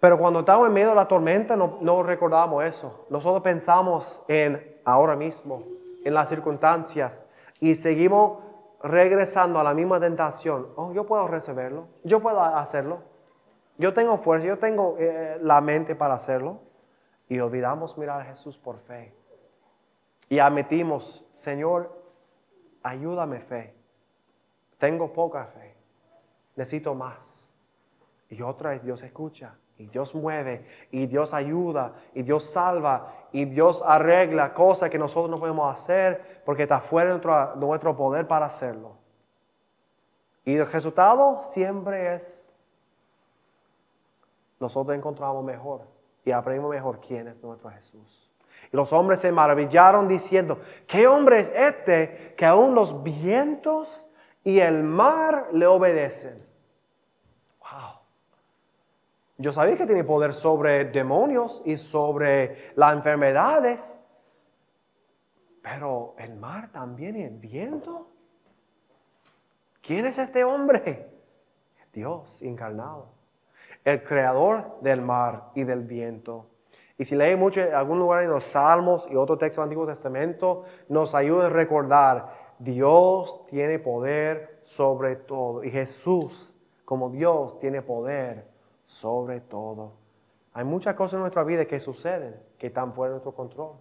pero 0.03 0.17
cuando 0.17 0.41
estamos 0.41 0.67
en 0.67 0.73
medio 0.73 0.89
de 0.89 0.95
la 0.95 1.07
tormenta 1.07 1.55
no, 1.55 2.03
recordamos 2.03 2.61
eso. 2.65 3.05
Nosotros 3.09 3.41
pensamos 3.41 4.21
en 4.27 4.75
ahora 4.83 5.15
mismo, 5.15 5.63
en 6.03 6.13
las 6.13 6.27
circunstancias 6.27 7.23
y 7.61 7.75
seguimos 7.75 8.43
regresando 8.81 9.61
a 9.61 9.63
la 9.63 9.73
misma 9.73 10.01
tentación. 10.01 10.67
Oh, 10.75 10.91
yo 10.91 11.05
puedo 11.05 11.25
recibirlo, 11.29 11.87
yo 12.03 12.19
puedo 12.19 12.41
hacerlo. 12.41 12.99
Yo 13.77 13.93
tengo 13.93 14.17
fuerza, 14.17 14.45
yo 14.45 14.57
tengo 14.57 14.97
eh, 14.99 15.37
la 15.41 15.61
mente 15.61 15.95
para 15.95 16.15
hacerlo. 16.15 16.59
Y 17.29 17.39
olvidamos 17.39 17.97
mirar 17.97 18.19
a 18.19 18.25
Jesús 18.25 18.57
por 18.57 18.79
fe. 18.79 19.13
Y 20.27 20.39
admitimos, 20.39 21.25
Señor, 21.35 21.97
ayúdame 22.83 23.39
fe. 23.39 23.73
Tengo 24.79 25.13
poca 25.13 25.45
fe. 25.45 25.77
Necesito 26.57 26.93
más. 26.93 27.47
Y 28.29 28.41
otra 28.41 28.71
vez 28.71 28.83
Dios 28.83 29.01
escucha. 29.01 29.55
Y 29.83 29.87
Dios 29.87 30.15
mueve, 30.15 30.65
y 30.91 31.07
Dios 31.07 31.33
ayuda, 31.33 31.91
y 32.13 32.23
Dios 32.23 32.45
salva, 32.45 33.27
y 33.33 33.43
Dios 33.43 33.83
arregla 33.85 34.53
cosas 34.53 34.89
que 34.89 34.97
nosotros 34.97 35.29
no 35.29 35.39
podemos 35.39 35.73
hacer 35.73 36.41
porque 36.45 36.63
está 36.63 36.79
fuera 36.79 37.07
de 37.09 37.15
nuestro, 37.15 37.55
nuestro 37.57 37.97
poder 37.97 38.25
para 38.25 38.45
hacerlo. 38.45 38.93
Y 40.45 40.55
el 40.55 40.71
resultado 40.71 41.41
siempre 41.51 42.15
es, 42.15 42.49
nosotros 44.61 44.95
encontramos 44.95 45.43
mejor 45.43 45.81
y 46.23 46.31
aprendemos 46.31 46.71
mejor 46.71 47.01
quién 47.05 47.27
es 47.27 47.43
nuestro 47.43 47.69
Jesús. 47.69 48.31
Y 48.71 48.77
los 48.77 48.93
hombres 48.93 49.19
se 49.19 49.33
maravillaron 49.33 50.07
diciendo, 50.07 50.59
¿qué 50.87 51.07
hombre 51.07 51.39
es 51.39 51.51
este 51.53 52.35
que 52.37 52.45
aún 52.45 52.73
los 52.73 53.03
vientos 53.03 54.07
y 54.45 54.59
el 54.59 54.81
mar 54.81 55.49
le 55.51 55.67
obedecen? 55.67 56.52
Yo 59.43 59.51
sabía 59.51 59.75
que 59.75 59.85
tiene 59.85 60.05
poder 60.05 60.33
sobre 60.33 60.85
demonios 60.85 61.61
y 61.65 61.75
sobre 61.75 62.71
las 62.75 62.93
enfermedades, 62.93 63.93
pero 65.61 66.15
el 66.17 66.35
mar 66.35 66.71
también 66.71 67.17
y 67.17 67.23
el 67.23 67.35
viento. 67.35 68.07
¿Quién 69.81 70.05
es 70.05 70.17
este 70.17 70.45
hombre? 70.45 71.09
Dios 71.91 72.41
encarnado, 72.41 73.09
el 73.83 74.01
creador 74.05 74.79
del 74.79 75.01
mar 75.01 75.49
y 75.55 75.65
del 75.65 75.81
viento. 75.81 76.47
Y 76.97 77.03
si 77.03 77.13
leemos 77.13 77.41
mucho 77.41 77.59
en 77.59 77.73
algún 77.73 77.99
lugar 77.99 78.23
en 78.23 78.29
los 78.29 78.45
Salmos 78.45 79.05
y 79.11 79.17
otro 79.17 79.37
texto 79.37 79.59
del 79.59 79.65
Antiguo 79.65 79.85
Testamento, 79.85 80.63
nos 80.87 81.13
ayuda 81.13 81.47
a 81.47 81.49
recordar, 81.49 82.53
Dios 82.59 83.45
tiene 83.47 83.77
poder 83.77 84.61
sobre 84.63 85.17
todo. 85.17 85.65
Y 85.65 85.69
Jesús, 85.69 86.55
como 86.85 87.09
Dios, 87.09 87.59
tiene 87.59 87.81
poder 87.81 88.52
sobre 88.93 89.41
todo. 89.41 89.93
Hay 90.53 90.63
muchas 90.63 90.95
cosas 90.95 91.15
en 91.15 91.21
nuestra 91.21 91.43
vida 91.43 91.65
que 91.65 91.79
suceden 91.79 92.35
que 92.57 92.67
están 92.67 92.93
fuera 92.93 93.09
de 93.09 93.13
nuestro 93.15 93.33
control. 93.33 93.71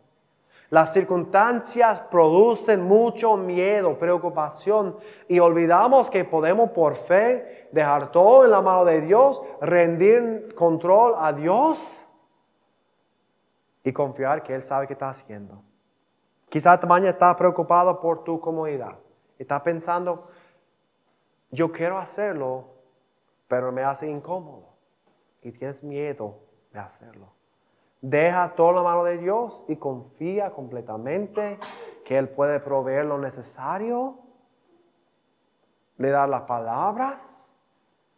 Las 0.71 0.95
circunstancias 0.95 2.01
producen 2.11 2.83
mucho 2.83 3.37
miedo, 3.37 3.99
preocupación 3.99 4.97
y 5.29 5.39
olvidamos 5.39 6.09
que 6.09 6.25
podemos 6.25 6.71
por 6.71 6.97
fe 6.97 7.69
dejar 7.73 8.11
todo 8.11 8.47
en 8.47 8.51
la 8.51 8.63
mano 8.63 8.87
de 8.87 9.03
Dios, 9.03 9.43
rendir 9.61 10.55
control 10.55 11.15
a 11.19 11.33
Dios 11.35 12.07
y 13.85 13.93
confiar 13.93 14.43
que 14.43 14.55
Él 14.55 14.65
sabe 14.65 14.87
qué 14.87 14.95
está 14.95 15.11
haciendo. 15.11 15.63
Quizás 16.49 16.83
mañana 16.85 17.11
estás 17.11 17.37
preocupado 17.37 18.01
por 18.01 18.25
tu 18.25 18.41
comodidad. 18.41 18.97
Estás 19.39 19.61
pensando, 19.61 20.29
yo 21.51 21.71
quiero 21.71 21.99
hacerlo, 21.99 22.65
pero 23.47 23.71
me 23.73 23.83
hace 23.83 24.09
incómodo 24.09 24.72
tienes 25.53 25.83
miedo 25.83 26.41
de 26.73 26.81
hacerlo. 26.81 27.33
Deja 28.01 28.55
toda 28.57 28.73
la 28.73 28.83
mano 28.83 29.05
de 29.05 29.19
Dios 29.19 29.63
y 29.69 29.77
confía 29.77 30.51
completamente 30.51 31.59
que 32.05 32.19
Él 32.19 32.29
puede 32.29 32.59
proveer 32.59 33.05
lo 33.05 33.19
necesario, 33.19 34.19
le 35.99 36.11
da 36.11 36.27
las 36.27 36.43
palabras 36.43 37.15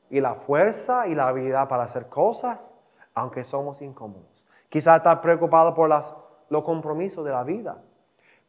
y 0.08 0.20
la 0.20 0.36
fuerza 0.36 1.06
y 1.06 1.14
la 1.14 1.28
habilidad 1.28 1.68
para 1.68 1.82
hacer 1.82 2.08
cosas, 2.08 2.72
aunque 3.14 3.44
somos 3.44 3.82
incómodos. 3.82 4.42
Quizás 4.70 4.98
estás 4.98 5.18
preocupado 5.18 5.74
por 5.74 5.88
las, 5.88 6.16
los 6.48 6.64
compromisos 6.64 7.24
de 7.24 7.32
la 7.32 7.44
vida. 7.44 7.82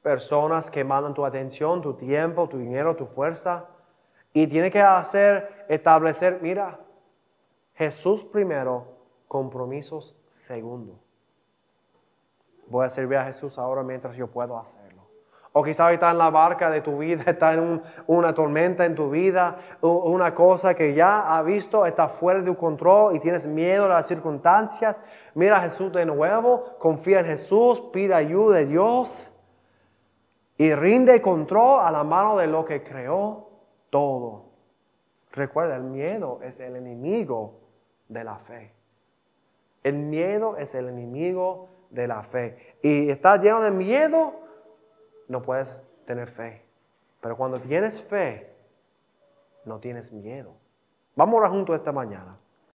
Personas 0.01 0.71
que 0.71 0.83
mandan 0.83 1.13
tu 1.13 1.25
atención, 1.25 1.81
tu 1.81 1.95
tiempo, 1.95 2.47
tu 2.47 2.57
dinero, 2.57 2.95
tu 2.95 3.07
fuerza. 3.07 3.65
Y 4.31 4.47
tiene 4.47 4.71
que 4.71 4.81
hacer, 4.81 5.65
establecer, 5.67 6.39
mira, 6.41 6.79
Jesús 7.75 8.23
primero, 8.23 8.85
compromisos 9.27 10.15
segundo. 10.33 10.99
Voy 12.67 12.85
a 12.85 12.89
servir 12.89 13.17
a 13.17 13.25
Jesús 13.25 13.57
ahora 13.59 13.83
mientras 13.83 14.15
yo 14.15 14.27
puedo 14.27 14.57
hacerlo. 14.57 15.03
O 15.51 15.63
quizás 15.63 15.93
está 15.93 16.11
en 16.11 16.17
la 16.17 16.29
barca 16.29 16.69
de 16.69 16.81
tu 16.81 16.97
vida, 16.97 17.23
está 17.27 17.53
en 17.53 17.81
una 18.07 18.33
tormenta 18.33 18.85
en 18.85 18.95
tu 18.95 19.09
vida, 19.09 19.57
una 19.81 20.33
cosa 20.33 20.73
que 20.73 20.93
ya 20.93 21.35
ha 21.35 21.41
visto, 21.43 21.85
está 21.85 22.09
fuera 22.09 22.39
de 22.39 22.45
tu 22.45 22.57
control 22.57 23.15
y 23.15 23.19
tienes 23.19 23.45
miedo 23.45 23.83
de 23.83 23.89
las 23.89 24.07
circunstancias. 24.07 25.01
Mira 25.33 25.57
a 25.57 25.61
Jesús 25.61 25.91
de 25.91 26.05
nuevo, 26.05 26.77
confía 26.79 27.19
en 27.19 27.25
Jesús, 27.25 27.81
pide 27.91 28.13
ayuda 28.13 28.57
de 28.57 28.65
Dios 28.67 29.31
y 30.57 30.73
rinde 30.73 31.21
control 31.21 31.85
a 31.85 31.91
la 31.91 32.05
mano 32.05 32.37
de 32.37 32.47
lo 32.47 32.63
que 32.63 32.83
creó 32.83 33.49
todo. 33.89 34.45
Recuerda, 35.31 35.75
el 35.75 35.83
miedo 35.83 36.39
es 36.41 36.61
el 36.61 36.77
enemigo 36.77 37.64
de 38.07 38.23
la 38.23 38.37
fe. 38.39 38.71
El 39.83 39.95
miedo 39.95 40.57
es 40.57 40.73
el 40.75 40.89
enemigo 40.89 41.69
de 41.89 42.07
la 42.07 42.23
fe. 42.23 42.77
Y 42.81 43.09
estás 43.09 43.41
lleno 43.41 43.61
de 43.61 43.71
miedo, 43.71 44.33
no 45.27 45.41
puedes 45.41 45.69
tener 46.05 46.31
fe. 46.31 46.61
Pero 47.21 47.37
cuando 47.37 47.59
tienes 47.59 48.01
fe, 48.01 48.53
no 49.65 49.79
tienes 49.79 50.11
miedo. 50.11 50.53
Vamos 51.15 51.35
a 51.35 51.37
orar 51.37 51.51
juntos 51.51 51.75
esta 51.75 51.91
mañana. 51.91 52.37